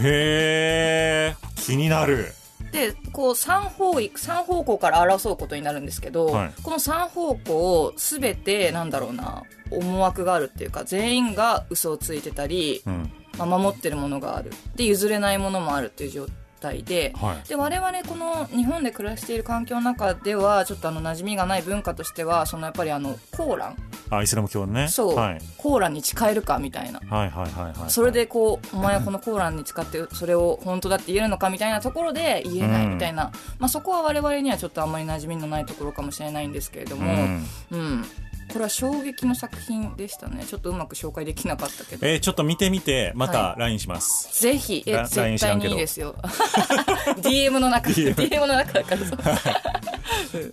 [0.00, 2.32] へえ気になる。
[2.70, 6.52] でこう3方位三方向から争うことになるんですけど、はい。
[6.62, 14.50] この3方向を全てなんだろうな思惑があるっていうか全員が嘘をついてたり、うんまあ、守ってるものがある。
[14.76, 16.26] で譲れないものもあるっていう状
[16.60, 17.12] 態で。
[17.16, 17.48] はい。
[17.48, 23.76] で我々この日本で暮らしている環境の中ではちょっとあの馴染みがない文化としてはそのやっぱりあのコーラン。
[24.10, 24.88] あイスラム教のね。
[24.88, 27.00] そう、はい、コーランに誓えるかみたいな。
[27.00, 37.46] はいはいはいはいそれでこうお前はこのコーランに使ってそれを本当だって言えるのかみたいなところで言えないみたいな、まあ、そこは我々にはちょっとあんまり馴染みのないところかもしれないんですけれどうも、ん。
[37.70, 38.04] うん
[38.52, 40.44] これは衝撃の作品でしたね。
[40.44, 46.14] ちょっとうまく紹介できなかったけど、えーちょっと見てみてまたは LINE します、ぜひえラ絶対にいいですよ。
[47.22, 49.00] DM の中 DM の中だから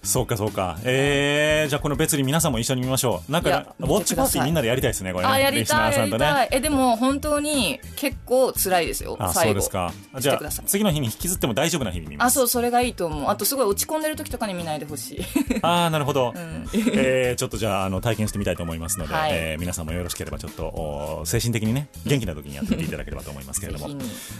[0.03, 0.25] そう。
[0.27, 0.77] かそうか。
[0.83, 3.31] えー、じゃあこの別に皆さんも一緒に見ましょう。
[3.31, 5.31] なんかウォッチパーティーみんなでやりたいですねこれね。
[5.31, 6.47] あやりたいさんとね。
[6.51, 9.15] えでも本当に結構辛いですよ。
[9.19, 9.93] あそうですか。
[10.19, 12.27] じゃあ次の日に引きずっても大丈夫な日に見ます。
[12.27, 13.29] あそうそれがいいと思う。
[13.29, 15.25] あとすごい落ち込んでる時とかに見ないでほしい。
[15.61, 16.35] あーなるほど、ん。
[16.73, 19.31] えーちょっとじゃああの体験してみたいと思いますので、はい。
[19.33, 23.95] えー皆さんもよろしければちょっとお精神的にね元気な時にやってみていただければと思いますけれども。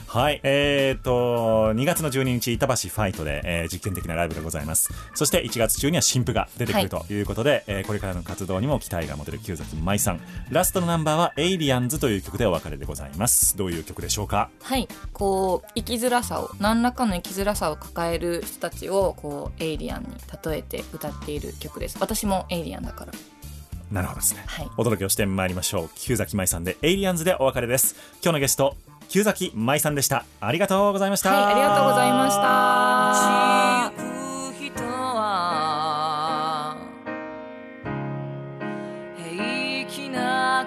[0.08, 0.40] はい。
[0.44, 4.90] えー、と2月の12日板橋ファイトで、えー実験的なライブがございます。
[5.16, 10.20] そして1月中には新譜が出てくるということで、えーこれからの活動にも期待が持てる旧崎舞さん。
[10.50, 13.56] ラストのナンバーは「エイリアンズ」という曲でお別れでございます。
[13.58, 14.50] どういう曲でしょうか？
[14.64, 14.88] はい。
[15.14, 20.08] こう生きづらさを何らかの生きづらさを抱える人たちをこうエイリアンに
[20.50, 21.98] 例えて歌っている曲です。
[22.00, 23.12] 私もエイリアンだから
[23.96, 24.70] なるほどですね、はい。
[24.76, 25.90] お届けをしてまいりましょう。
[25.96, 27.96] 旧崎舞さんで「エイリアンズ」でお別れです。
[28.22, 28.76] 今日のゲスト
[29.08, 30.26] 旧崎舞さんでした。
[30.42, 31.32] ありがとうございました。
[31.32, 34.06] はいありがとうございました。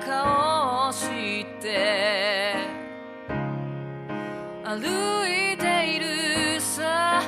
[0.06, 2.54] 顔をして
[4.64, 4.76] 歩
[5.26, 7.20] いているさ。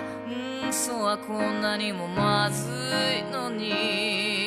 [0.65, 2.71] うんそうはこんなにもまず
[3.19, 4.40] いのに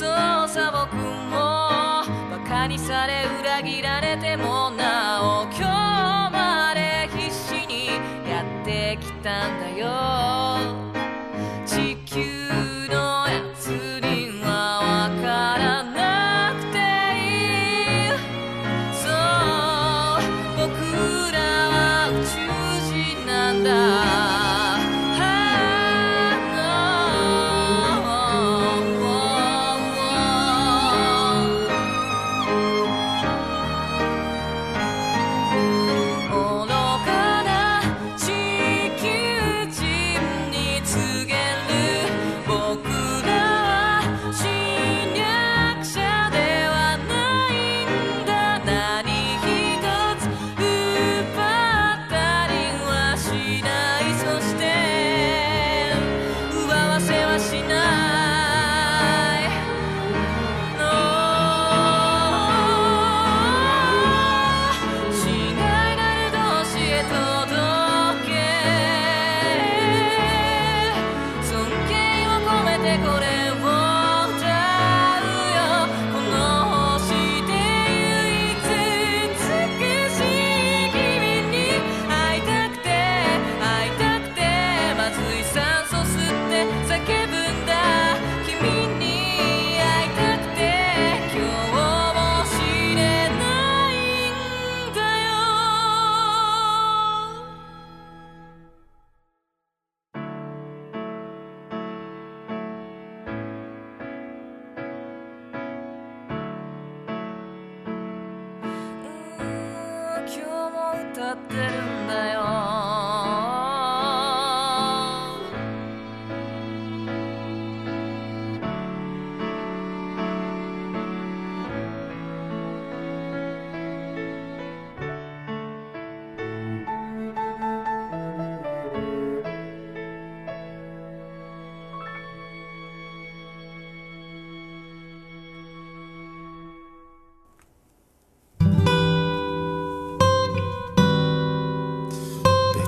[0.00, 0.08] そう
[0.48, 1.36] さ僕も
[2.30, 5.60] バカにされ裏切られてもなお今日
[6.32, 7.88] まで必死に
[8.26, 10.29] やってきたんだよ。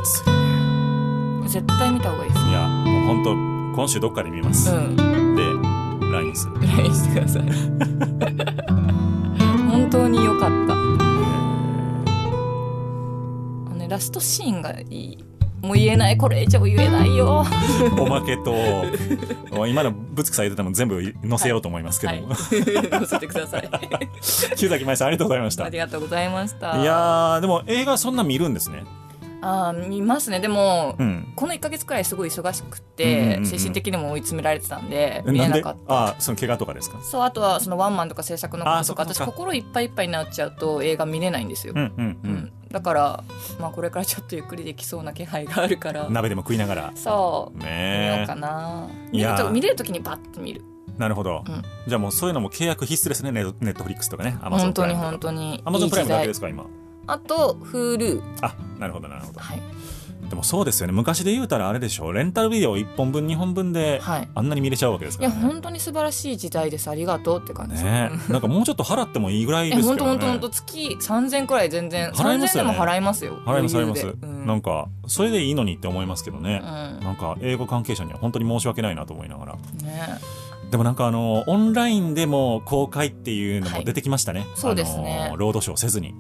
[0.03, 4.97] 別に絶対見た方がいいですいやもう本当今週どっかで見ます、うん。
[5.37, 5.43] で
[6.13, 6.55] LINE する。
[6.61, 7.43] LINE してください。
[9.71, 10.75] 本当に良かった。
[10.75, 10.77] あ
[13.71, 15.19] のねラストシーンがいい。
[15.63, 17.47] もう言えないこれ以上言えないよ。
[17.97, 18.55] おまけと
[19.69, 22.15] 今のぶつくさん言ってたの全部載せようと思いますけど。
[22.15, 22.37] も、はい。
[22.91, 23.71] 載せてください。
[24.57, 25.65] 木崎舞さんありがとうございました。
[25.65, 26.83] ありがとうございました。
[26.83, 28.85] いやーでも映画そんな見るんですね
[29.43, 30.41] あー見ますね。
[30.41, 31.33] でも、うん。
[31.35, 36.07] この1か月くらいすごい忙しくうんて、精神的にも追い詰められてたんで見えなかった。
[36.09, 37.01] あその怪我とかですか？
[37.03, 42.31] そうあとはそのワンマンとか制作のこととか私心いっぱいいっぱいになっちゃうと映画見れないんですよ、うんうんう、うん。
[42.35, 43.25] んだから、
[43.59, 46.09] まあ、これからちょっとゆっくりできそうな気配があるから。
[46.09, 46.93] 鍋でも食いながら。
[46.95, 47.59] そう。
[47.59, 48.89] 見よねうかな。
[49.11, 49.35] いやー。
[49.35, 50.63] 見ると見れる時にバッと見る。
[50.97, 51.63] えなるほど、うん。
[51.89, 53.33] じゃあもうそういうのも契約必須ですね。
[53.33, 54.39] ネネットフリックスとかね。
[54.41, 55.33] アマゾン本当にプライムとか。
[55.33, 55.63] 本当に。
[55.65, 56.67] アマゾンプライムだけですか今？
[57.07, 59.41] あと Hulu あなるほどなるほど。
[59.41, 59.61] はい。
[60.33, 60.95] でもそうですよね。
[60.95, 62.07] 昔で言うたらあれでしょ。
[62.07, 64.29] うレンタルビデオ1本分2本分ではい。
[64.35, 65.47] あんなに見れちゃうわけですいやからね。
[65.47, 66.89] 本当に素晴らしい時代です。
[66.89, 68.11] ありがとうって感じね。
[68.29, 69.99] えなんかもうちょっと払ってもいいぐらいえですけどね。
[69.99, 72.71] 本当本当本当月3000くらい全然払いますよね。
[72.71, 73.39] 3000でも払いますよ。
[73.45, 74.47] 払います払います、うん。
[74.47, 77.05] なんかそれでいいのにって思いますけどね、うん。
[77.05, 79.53] なんか英語関係者には本当に申し訳ないなと思いながら。
[79.55, 79.61] ね。
[80.71, 85.31] でもなんかあのオンラインでも公開っていうのも出てきましたね、そうですね。
[85.37, 86.15] ロードショーせずに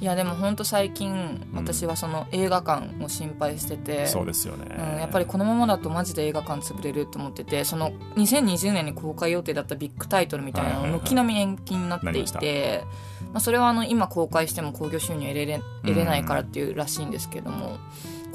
[0.00, 1.38] いやでも本当最近うん。
[1.54, 12.84] 私はその映画館を心配してて、そうですよね、うん、やっぱりこのままだとマジで映画館潰れると思っててその2020年に公開予定だったビッグタイトルみたいなの軒並み延期になっていて、
[13.32, 17.78] まあ、それはあの今公開しても興行収入得れれ得れないからっていうらしいんですけども、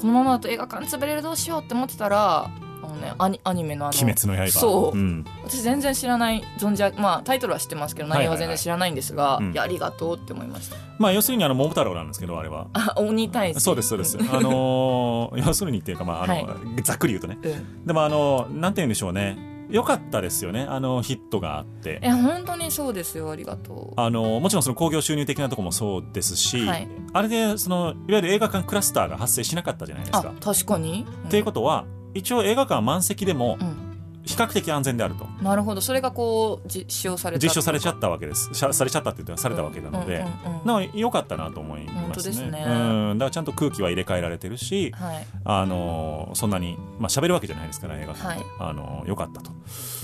[0.00, 2.50] このままだと映画館潰れるどうしようって思ってたら
[2.84, 3.98] あの、ね、アニアニメのあの。
[3.98, 4.50] 鬼滅の刃。
[4.50, 10.76] そう、ん、私全然知らない存じまあタイトルは知ってますけど内容は全然知らないんですが、いはいはいありがとうって思いました。
[10.98, 12.68] まあ要するにあの桃太郎なんですけどあれは。
[12.74, 13.60] あ鬼退治。
[13.60, 14.18] そうですそうです。
[14.18, 16.46] あのー 要するにっていうかまああの、はい。
[16.82, 17.38] ざっくり言うとね。
[17.42, 17.86] うん。
[17.86, 19.54] でもあのなんて言うんでしょうね。
[19.70, 20.66] 良かったですよね。
[20.68, 22.00] あのヒットがあって。
[22.02, 23.30] いや本当にそうですよ。
[23.30, 24.00] ありがとう。
[24.00, 26.88] あのもちろんその興行収入的なところもそうですし、はい。
[27.12, 30.32] あれでそのいわゆる映画館クラスターが発生しなかったじゃないですあか。
[30.40, 33.94] 確かに、っていうことは一応映画館満席でもうん。
[34.24, 35.26] 比較的安全であると。
[35.42, 35.80] なるほど。
[35.80, 38.48] それがこう実証された実証されちゃっったわけです。
[38.54, 40.66] しゃされちゃったって言ってされたわけなので、うんうんうんうん。
[40.66, 42.12] なので良かったなと思い本ますね。
[42.14, 42.64] 当ですね。
[42.66, 43.18] うん。
[43.18, 45.26] だからちゃんと空気は入れ替えられてるし、はい。
[45.44, 48.34] あのそんなにまあ喋るわけじゃないですから映画館、は。
[48.34, 48.38] い。
[48.60, 49.50] あの良かったと。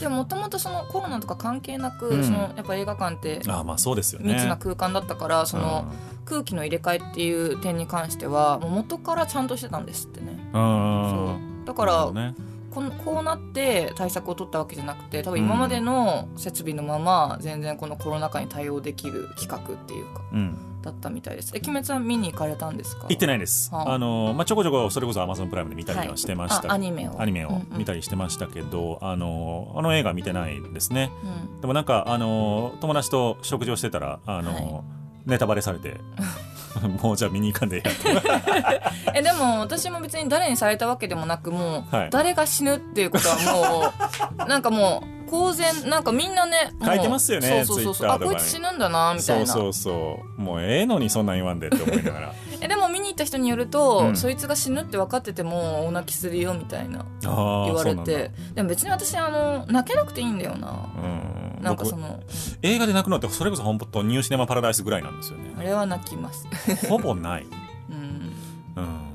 [0.01, 2.25] でももともとそのコロナとか関係なく、うん。
[2.25, 4.35] そのやっぱ映画館ってああまあそうですよね。
[4.35, 5.91] 密な空間だったからその
[6.27, 10.51] 空気の入れ替えっていう点に関してはもう元からちゃんとしてたんですってね。
[10.53, 11.25] うん。
[11.25, 12.35] うだからね。
[12.71, 20.57] このこうなって対策を取ったわけじゃなくて多分今までの設備のまま全然このコロナ禍に対応できる企画っていうかうん。
[20.81, 21.53] だったみたいです。
[21.55, 23.07] え鬼滅は見に行かれたんですか？
[23.09, 23.95] 行ってないです、はあ。
[23.95, 27.21] あのまあ、ちょこちょこそれこそアマゾンプライムで見たりはしてました、あアニメを。
[27.21, 27.79] アニメをうんうん。
[27.79, 31.11] 見たりしてましたけど、あのあの映画見てないですね。
[31.53, 31.61] うん。
[31.61, 34.83] でもなんかあの友達と食事をしてたらあの、はい。
[35.27, 36.01] ネタバレされて
[37.03, 38.81] もうじゃあ見に行かんでえ
[39.19, 42.11] えでも私も別に誰にされたわけでもなくもう、はい。
[42.11, 43.93] 誰が死ぬっていうことは
[44.37, 49.47] もうなんかもう公然なんかみんなね書いてますよねそうそうそうあこいつ死ぬんだなみたいな。
[49.47, 50.41] そうそうそう。
[50.41, 52.35] もうええのにそんなん言わんでって思いながら。
[52.61, 54.17] えでも見に行った人によると、うん。
[54.17, 58.33] そいつが死ぬって分かってても大泣きするよみたいなああ言われて。
[58.55, 60.69] でも別に私あの泣けなくていいんだよな。
[60.69, 61.41] うん。
[61.61, 62.21] 僕なんかその、
[62.63, 65.55] 映画で泣くのってそれこそ本当ニューシネマパラダイスぐらいなんですよね。
[65.59, 66.47] あれは泣きます。
[66.89, 67.47] ほぼない。
[67.91, 68.33] うん。
[68.77, 69.10] うん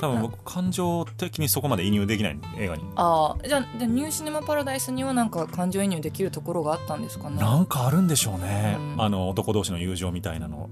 [0.00, 2.82] 多分僕感情的にそこまで移入できない映画に。
[2.96, 7.36] ああじゃあでニューシネマパラダイスにはなんか感情移入できるところがあったんですかね？
[7.36, 9.02] なんかあるんでしょうね、うん。
[9.02, 10.70] あの男同士の友情みたいなの。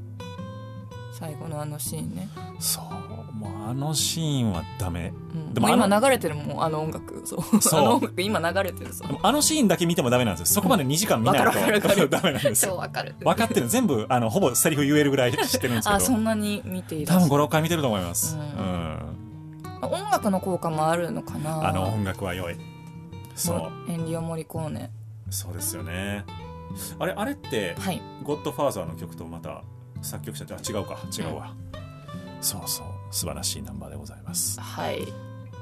[1.13, 2.29] 最後のあのシーンね、
[2.61, 2.85] そう
[3.39, 5.13] もうあのシーンはダメ。
[5.35, 7.23] うん、でも今流れてるもんあの音楽。
[7.25, 7.63] そう。
[7.63, 7.81] そう。
[7.81, 10.55] あの音楽今流れてるそうあのシーンだけ見てもダメなんですよ。
[10.55, 11.45] そこまで2時間見ないと
[11.95, 13.15] るダメなんですそうよわかる。
[13.21, 13.69] 分かってる。
[13.69, 17.45] 全部あのほぼセリフ言えるぐらい知ってるんですけあそどんなに見ていら多分っしゃる。
[17.45, 18.45] 56回見てると思います、ううん。
[18.45, 19.17] ん
[19.83, 21.69] 音楽の効果もあるのかな。
[21.69, 22.57] あの音楽は良い。
[23.37, 23.93] そう。
[23.93, 24.91] エンリオ・モリコーネ。
[25.31, 26.25] そうですよね。
[26.99, 29.63] あれあれってはい「ゴッドファーザー」の曲とまた
[30.03, 30.99] 作曲者ってあ違うか。
[31.17, 31.55] 違うわ、
[32.41, 34.61] そうそう素晴らしいナンバーでございます。
[34.61, 35.01] はい。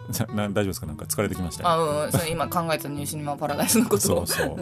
[0.35, 0.87] なな大丈夫ですか？
[0.87, 4.27] なんか疲れてきましたあようんそれ今考えたニューシネマパラダイスのことを。
[4.27, 4.57] そうそう。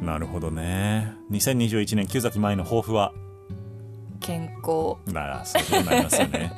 [0.00, 0.06] うん。
[0.06, 1.14] なるほどね。
[1.30, 3.12] 2021年旧崎前の抱負は？
[4.20, 4.96] 健康。
[5.12, 6.52] ならそうなりますよね。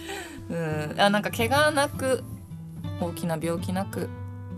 [0.48, 0.94] うん。
[1.00, 2.24] あなんか怪我なく
[3.00, 4.08] 大きな病気なく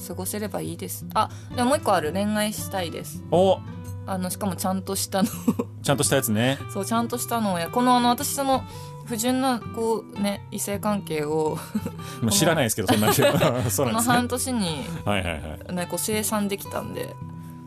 [0.06, 1.04] 過ごせればいいです。
[1.14, 2.12] あでももう一個ある。
[2.12, 3.22] 恋愛したいです。
[3.30, 3.58] お
[4.06, 5.28] あのしかもちゃんとしたの。
[5.82, 6.58] ちゃんとしたやつね。
[6.72, 8.64] そうちゃんとしたのをやこのあの私その
[9.06, 11.58] 不純なこうね異性関係を。
[12.30, 13.92] 知らないですけどそんなに そうこなんですね。
[13.92, 15.38] の半年に、はいはいは
[15.70, 15.74] い。
[15.74, 17.14] ね、こう生産できたんで。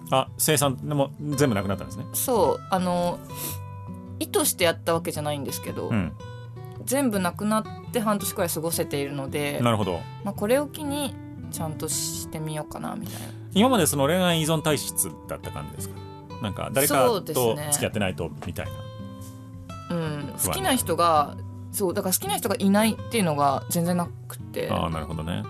[0.09, 2.05] あ生産でも全部なくなったんですね。
[2.13, 3.19] そうあの
[4.19, 6.13] 意図してやったわけじゃないんですけど、うん。
[6.85, 9.99] 全部なくなって半年くらい過ごせているので、なるほど。
[10.23, 11.13] まあ、これを機に
[11.51, 13.27] ちゃんとしてみようかなみたいな。
[13.53, 15.95] 今までその恋愛依存体質だった感じですか？
[16.41, 17.69] なんか誰かとね。
[17.71, 18.71] 付き合ってないとみたいな。
[19.89, 21.37] うん、好きな人が
[21.71, 24.69] そうだから好きな人がいないっていうのが全然なくて。
[24.69, 25.43] ああなるほどね。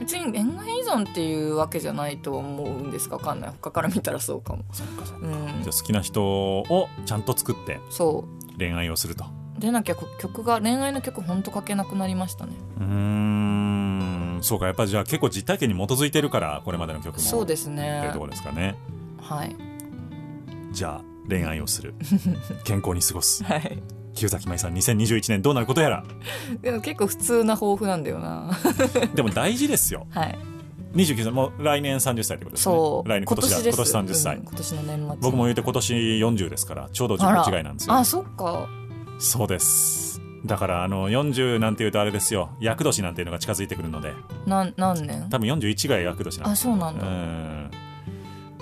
[0.00, 4.64] 別に恋愛依存っていうわけじゃないと思うんですかわかんない他から見たらそうかも。
[4.72, 5.26] そっかそっか。
[5.26, 5.62] うん。
[5.62, 8.24] じゃあ好きな人をちゃんと作ってそ
[8.58, 9.24] 恋愛をすると。
[9.58, 12.54] うでなきゃこ曲が恋愛の曲ほんと書けなくなりましたね。
[12.78, 14.38] うーん。
[14.42, 14.66] そうか。
[14.66, 17.20] やっぱじゃあ結構実体験に基づいてるからこれまでの曲も。
[17.20, 18.76] そうですっていねうところですかね。
[19.20, 19.69] はい
[20.72, 21.94] じゃあ恋愛をする。
[22.64, 23.44] 健康に過ごす。
[23.44, 23.82] はい。
[24.14, 26.04] 清崎舞さん2021年どうなることやら。
[26.60, 28.50] でも結構普通な抱負なんだよな。
[29.14, 30.06] でも大事ですよ。
[30.10, 30.38] はい。
[30.94, 32.74] 29歳もう来年30歳ってことですね。
[32.74, 33.08] そう。
[33.08, 33.62] 来年今年だ。
[33.62, 33.76] です。
[33.76, 35.16] 今年30歳、うん今年の年末。
[35.20, 37.94] 僕も言うて今年40ですからちょうどあら10違いなんですよ。
[37.94, 38.68] あそっか。
[39.18, 40.20] そうです。
[40.44, 42.50] だからあの40なんていうとあれですよ。
[42.60, 44.12] 厄年なんていうのが近づいてくるので。
[44.46, 45.28] なん何年？
[45.30, 47.70] 多分41が厄年なんあですうそうなんだ、ん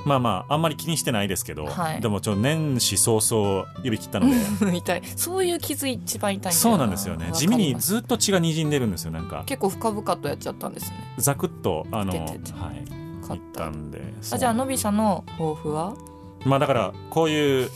[0.05, 2.01] まあまああんまり気にしてないですけど、はい。
[2.01, 4.37] でもちょ年始早々指切ったので。
[4.77, 5.03] 痛い。
[5.17, 7.31] そういう傷一番痛いそうなんですよね。
[7.33, 9.43] 地味にずっと血がにじんでるんですよなんか。
[9.47, 11.15] 結構深々とやっちゃったんですね。
[11.19, 12.39] ザクッとあのはい。
[13.27, 13.59] 買った。
[13.59, 14.01] たんで
[14.33, 15.95] あじゃあのびさんの抱負は？
[16.45, 17.71] まあだからこういう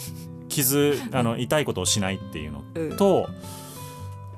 [0.48, 2.96] 傷 あの痛いことをしないっていうのうん。
[2.96, 3.28] と、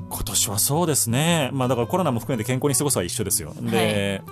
[0.09, 1.51] 今年はそうですね。
[1.53, 3.53] まあだからコロナも含めて健康に過ごすは一緒ですよ。
[3.61, 4.23] で、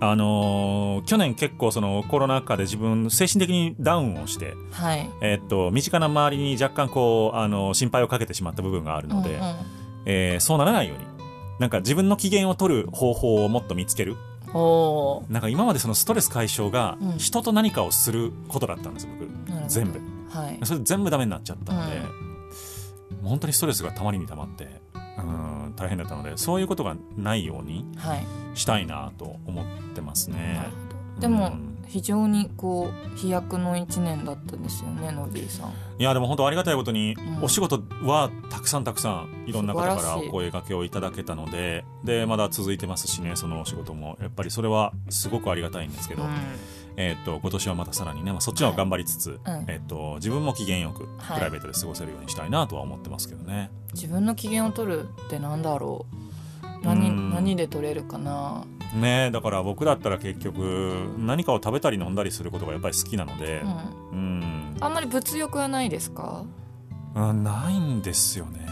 [0.00, 5.08] あのー去年結構そのコロナ禍で自分精神的にダウンをして、はい。
[5.22, 9.56] えっと身近な周りに若干こうあの心配をかけてしまった部分があるので、うんうん。
[10.06, 11.04] えーそうならないように
[11.58, 14.16] なんか自分の機嫌を取る方法をもっと見つける。
[14.52, 17.18] なんか今までそのストレス解消がうん。
[17.18, 19.20] 人と何かをすることだったんです僕。
[19.48, 19.68] なるほど。
[19.68, 20.00] 全部。
[20.30, 20.58] はい。
[20.64, 22.06] それ全部ダメになっちゃったので、も
[23.24, 24.80] う本当にストレスがたまりにたまって
[25.22, 28.26] うん大変だったのでそういうことがないようにはい。
[28.54, 29.64] したいなと思っ
[29.94, 30.54] てますね。
[30.56, 30.76] なるほ
[31.16, 31.20] ど。
[31.20, 31.70] でもうん。
[31.86, 35.70] 非常にこう飛躍の一年だったんですよねのびーさん。
[35.98, 37.44] いやでも本当ありがたいことに、うん。
[37.44, 44.16] お仕事はたくさんたくさんいろんな方からお声掛けをいただけたのででまだ続いてますしねそのお仕事も。
[44.20, 46.30] やっぱりそれはすごくありがたいんですけど、うん
[46.96, 49.64] えー、と今年はまたさらにね、まあ、そっちの方頑張りつつ、うん。
[49.68, 51.36] えー、と自分も機嫌よくはい。
[51.36, 56.16] プライベートで過ごせるようにしたいなとは思ってますけどね、自分の機嫌を取るってなんだろう。
[56.84, 57.30] 何うん。
[57.30, 58.64] 何で取れるかな。
[58.94, 63.68] ねえだから僕だったら結局何かを食べたり飲んだりすることがやっぱり好きなのでうん。
[64.12, 66.44] うん、あんまり物欲はないですか？
[67.14, 68.66] うんないんですよね。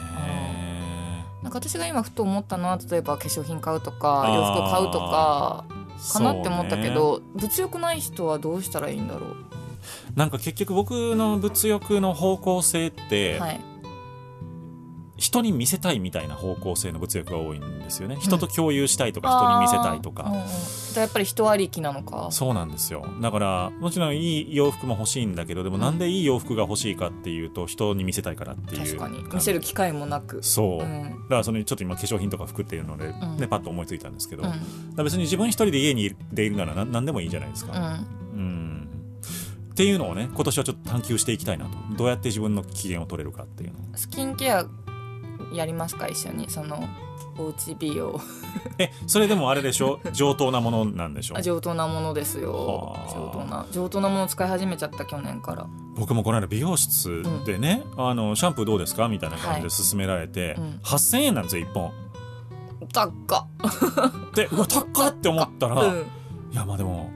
[1.41, 5.65] なんか私が今ふと思ったのは例えば化粧品買うとか洋服買うとか
[6.13, 6.95] かなって思ったけそうね。
[6.95, 9.37] ど、物欲ない人はどうしたらいいんだろう、
[10.17, 13.61] なんか結局僕の物欲の方向性って、はい
[15.19, 18.17] 人に見せたいみたいな方向性の物欲が多いんですよね。
[18.21, 20.43] 人と共有したいとか、人に見せたいとか、うん
[20.97, 22.29] やっぱり人ありきなのか。
[22.31, 23.07] そうなんですよ。
[23.21, 28.85] だからもちろんいい洋服も欲しいんだけどでもなんでいい洋服が欲しいかっていうと人に見せたいからっていう。
[28.85, 29.23] 確かに。
[29.33, 30.43] 見せる機会もなく。
[30.43, 31.11] そう、うん。
[31.11, 33.37] だからそのちょっと今化粧品とか服っていうので、ん。
[33.37, 34.45] ねパッと思いついたんですけど、
[34.97, 38.01] 別に自分一人で家にいるでいるなら何何でもいいじゃないですか、
[38.35, 38.41] うん。
[38.41, 38.89] うん。
[39.73, 41.71] っていうのをね今年はちょっと探求していきたいなと。
[41.97, 43.83] どうやって自分の機嫌を取れるかっていうのを。
[43.95, 44.67] スキンケア
[45.53, 46.49] やりますか一緒に。
[46.51, 46.89] その
[47.39, 48.21] おうち美容。
[48.79, 50.01] えそれでもあれでしょ？
[50.13, 51.37] 上等なものなんでしょ？
[51.39, 52.53] あ上等なものですよ。
[52.53, 53.15] はあ。
[53.15, 55.67] 上等な上等なもの使い始めちゃった去年から。
[55.97, 59.09] 僕もこの間美容室でね、あのシャンプーどうですか？
[59.09, 60.81] みたいな感じで勧められて、うん。
[60.83, 61.93] 8000円なんですよ1本。
[62.93, 64.35] 高っ。
[64.35, 66.07] でうわ高っって思ったら、うん。
[66.51, 67.11] いやまあでも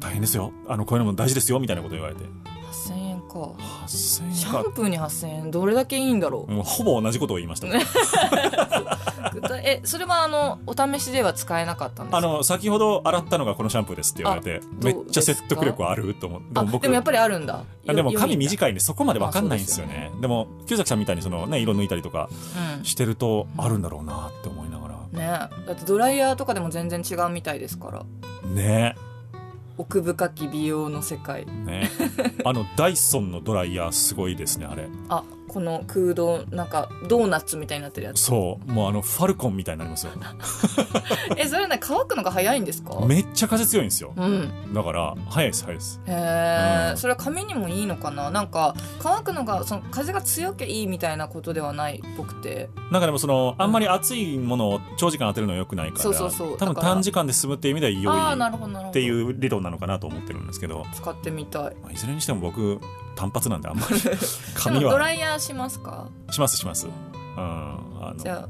[0.00, 0.52] 大変ですよ。
[0.68, 2.24] あのこういうのも大事ですよみたいなこと言われて。
[2.70, 3.34] 8000円か。
[3.86, 5.50] 8000シャンプーに8000円。
[5.50, 6.52] どれだけいいんだろう。
[6.52, 7.68] もうほぼ同じことを言いました。
[9.62, 12.18] えそれはあのお試しでは使えなかったんですか？
[12.18, 17.64] あの先ほど洗ったのがこのシャンプーですって言われてあめっちゃ説得力あると思ってであも僕でもやっぱりあるんだ。
[17.86, 20.10] あでも髪い短いんでそこまで分かんないんですよまあね。
[20.20, 22.28] でも久崎さんみたいにそのね色抜いたりとか
[22.78, 22.84] うん。
[22.84, 24.94] してるとあるんだろうなって思いながら。
[25.12, 25.26] ね。
[25.66, 28.02] だってドライヤーとかでも全然違うみたいですから。
[28.48, 28.94] ね
[29.78, 31.46] 奥深き美容の世界。
[31.46, 31.88] ね。
[32.44, 34.88] あのダイソンのドライヤーすごいですねあれ。
[35.08, 38.20] あこの空洞なんかドーナツみたいになってるやつ。
[38.20, 38.72] そう。
[38.72, 40.12] もうあのファルコンみたいになりますよ。
[41.36, 43.00] えそれね乾くのが早いんですか？
[43.06, 44.12] めっちゃ風強いんですよ。
[44.16, 44.72] うん。
[44.74, 46.00] だから早いです早いです。
[46.06, 46.96] へえ、うん。
[46.98, 48.30] それは髪にもいいのかな？
[48.30, 52.68] なんか乾くのがその風が強きゃいいみたいなことではないっぽくて。
[52.90, 56.58] なんかでもそのあんまり熱いものを長時間当てるのは良くないからそうそうそう。
[56.58, 58.90] 多分短時間で済むっていう意味では良いなるほどなるほど。
[58.90, 61.62] っていう理論なのかなと思ってるんですけど、使ってみたい。
[61.82, 62.80] まあ、いずれにしても僕
[63.18, 63.98] 単発なんであんまり。
[64.00, 64.16] で
[64.54, 66.06] 髪もドラはイヤーしますか？
[66.30, 66.86] しますします。
[66.86, 66.92] うん。
[67.40, 68.48] あの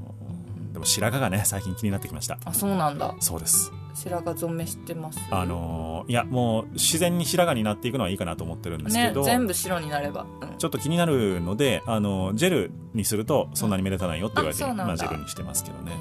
[0.72, 2.38] でも白髪がね最近気になってきました。
[2.44, 3.14] あそうなんだ。
[3.18, 3.72] そうです。
[3.94, 5.18] 白髪染めしてます？
[5.30, 10.58] あのーいやもう自然に白髪になっていくのはいいかなと思ってるんですけねど、全部白になれば、うん。
[10.58, 14.84] ちょっと気になるのであのジェルにするとそんなに目立たないよって言われて、うなんだ。
[14.86, 15.92] まあ、ジェルにしてますけどね。
[15.92, 15.96] ね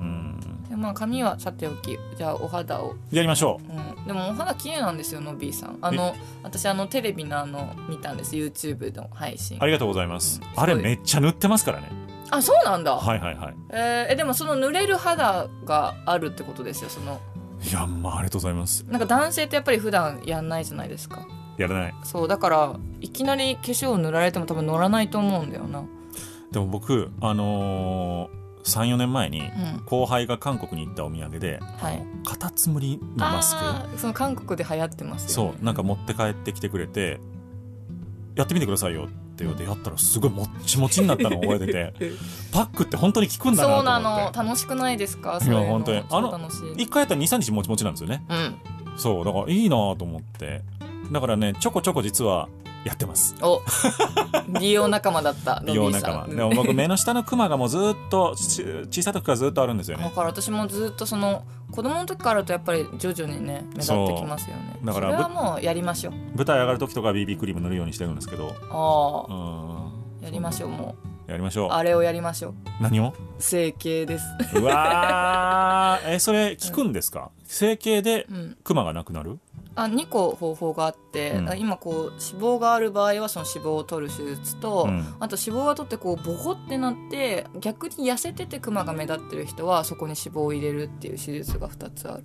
[0.00, 0.40] うん。
[0.40, 0.46] で
[0.80, 4.02] まあ髪はさておきじゃあお肌を、やりましょう。
[4.02, 5.78] ん、でもお肌綺麗なんですよのびーさん。
[5.80, 9.58] あの私あのテレビのあの見たんです YouTube の配信。
[9.58, 10.62] うありがとうございます、うん。
[10.62, 11.88] あれめっちゃ塗ってますからね。
[12.30, 13.54] あそうなんだ、はいはいはい。
[13.70, 17.20] えーえでもその濡れる肌があるってことですよその。
[17.62, 18.84] いやまあありがとうございます。
[18.88, 21.26] なんか男性ってやっぱり普段やんないじゃないですか。
[21.58, 21.94] やらない。
[22.04, 25.84] そうだからいきなり化粧を塗られても多分乗らないと思うんだよな。
[26.52, 29.82] でも僕あのー、34年前にうん。
[29.86, 31.60] 後輩が韓国に行ったお土産で、
[32.24, 33.98] カタツムリのマスク。
[33.98, 37.20] その韓国で流行ってますよ、ね、そうなんか持って帰ってきてくれて
[38.36, 41.92] やってみてくださいよって言われてやったらすごいもっちもちになったのを覚えてて
[42.52, 44.32] パックって本当に効くんだなとそう思って。
[44.34, 44.48] なの。
[44.48, 45.40] 楽しくないですか？
[45.40, 45.98] そういうの本当に。
[46.10, 46.82] あの超楽しい。
[46.82, 48.24] 一回やったら23日もちもちなんですよね。
[48.28, 48.54] うん。
[48.96, 50.62] そうだからいいなと思って。
[51.10, 52.48] だからねちょこちょこ実は
[52.84, 53.34] やってます。
[53.42, 53.60] お
[54.58, 56.34] 美容仲間だった美容仲間。
[56.34, 57.80] でも僕目の下のクマがもうずっ
[58.10, 60.04] とち小さい時からずっとあるんですよね。
[60.04, 64.78] だから私もずっとその子供の時からとやっぱり徐々にね目立ってきますよね。
[64.82, 66.14] だからそれはもうやりましょう。
[66.36, 68.54] 舞台上がる時とか BB クリーム塗るようにしてるんですけど。
[68.70, 69.86] あうん。
[69.86, 70.96] あやりましょうも
[71.26, 71.68] やりましょう。
[71.68, 72.54] うあれをやりましょう。
[72.80, 73.14] 何を？
[73.38, 74.24] 整形です。
[74.54, 76.14] うわー。
[76.14, 77.30] えそれ効くんですか？
[77.44, 78.56] 整形でうん。
[78.64, 79.38] クマがなくなる？
[79.74, 81.58] あ2個方法があって、うん。
[81.58, 85.14] 今こう脂肪がある場合はその脂肪を取る手術と、うん。
[85.20, 92.24] あと脂肪が取ってこうボコってなって逆に痩せててクマが目立ってる人はそこに脂肪を入れるっていう手術が2つある。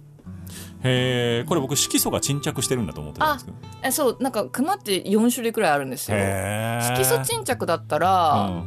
[0.83, 3.57] へえこれ僕色素が沈着してるんだと思ってたんですけど。
[3.83, 6.17] えそうなんかクマって4種類くらいあるんですよ。
[6.17, 8.63] 色素沈着だったら、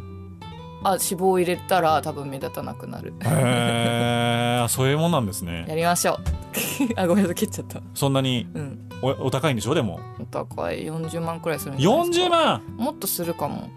[0.84, 3.12] あ脂肪を入れたら多分目立たなくなる。
[3.24, 5.64] へえそういうもんなんですね。
[5.68, 6.18] やりましょう。
[6.96, 7.80] あごめんなさい切っちゃった。
[7.94, 8.88] そんなにうん。
[9.02, 9.74] おお高いんでしょ？
[9.74, 10.00] でも。
[10.20, 10.84] お高い。
[10.84, 12.62] 40万くらいするんじゃないです40か万？
[12.76, 13.68] もっとするかも。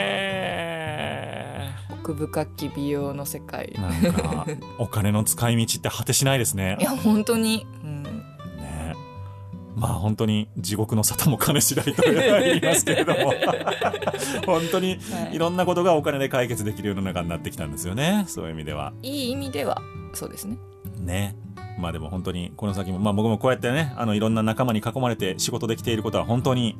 [0.00, 3.72] へ奥深き美容の世界。
[3.76, 4.46] えなんか
[4.78, 6.76] お金の使い道って果てしないですね。
[6.80, 7.66] いや本当に、
[9.80, 13.32] まあ本当に地獄の沙汰も金次第と言いますけれども。
[14.44, 15.36] 本当にはい。
[15.36, 18.24] いろんなことがお金で解決できる世の中になってきたんですよね。
[18.28, 18.92] そういう意味では。
[19.02, 19.80] いい意味では
[20.12, 20.58] そうですね。
[20.98, 21.34] ね。
[21.78, 26.76] まあでも本当にこの先もまあ僕もこうやってねあのいろんな仲間に囲まれて仕事できていることは本当に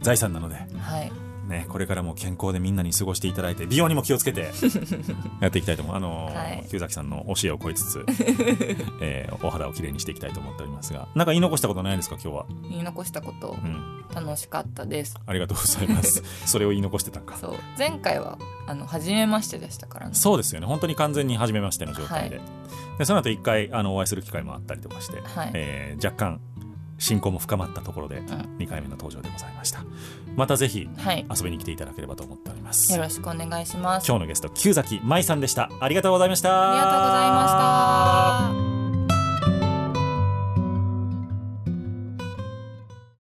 [0.00, 0.56] 財産なので。
[0.56, 4.52] はいね、これからも健康でみんなに過ごしていただいて美容にも気をつけて
[5.40, 5.96] やっていきたいと思う。
[5.96, 6.62] あのーはい。
[6.70, 8.06] 久崎さんの教えを超えつつ、
[9.02, 15.18] えーお肌をきれいにしていきたいと思っておりますがなんか言い残したことないですか今日は、言い残したことうん、楽しかったです。
[15.26, 16.22] ありがとうございます。
[16.46, 17.36] それを言い残してたんか。
[17.36, 17.54] そう。
[17.78, 20.14] 前回はあの初めましてでしたからね。
[20.14, 20.66] そうですよね。
[20.66, 22.40] 本当に完全に初めましての状態で,、
[22.98, 25.50] でその後一回あのお会いする機会もあったりとかして、はい。
[25.54, 26.40] えー若干
[27.00, 29.84] 親交も深まったところで2回目の登場でございました、
[30.36, 30.88] またぜひ
[31.34, 34.06] 遊びに来ていただければと思っております、はい、よろしくお願いします。
[34.06, 35.70] 今日のゲスト久崎舞さんでした。
[35.80, 36.72] ありがとうございました。
[36.72, 38.89] ありがとうございました。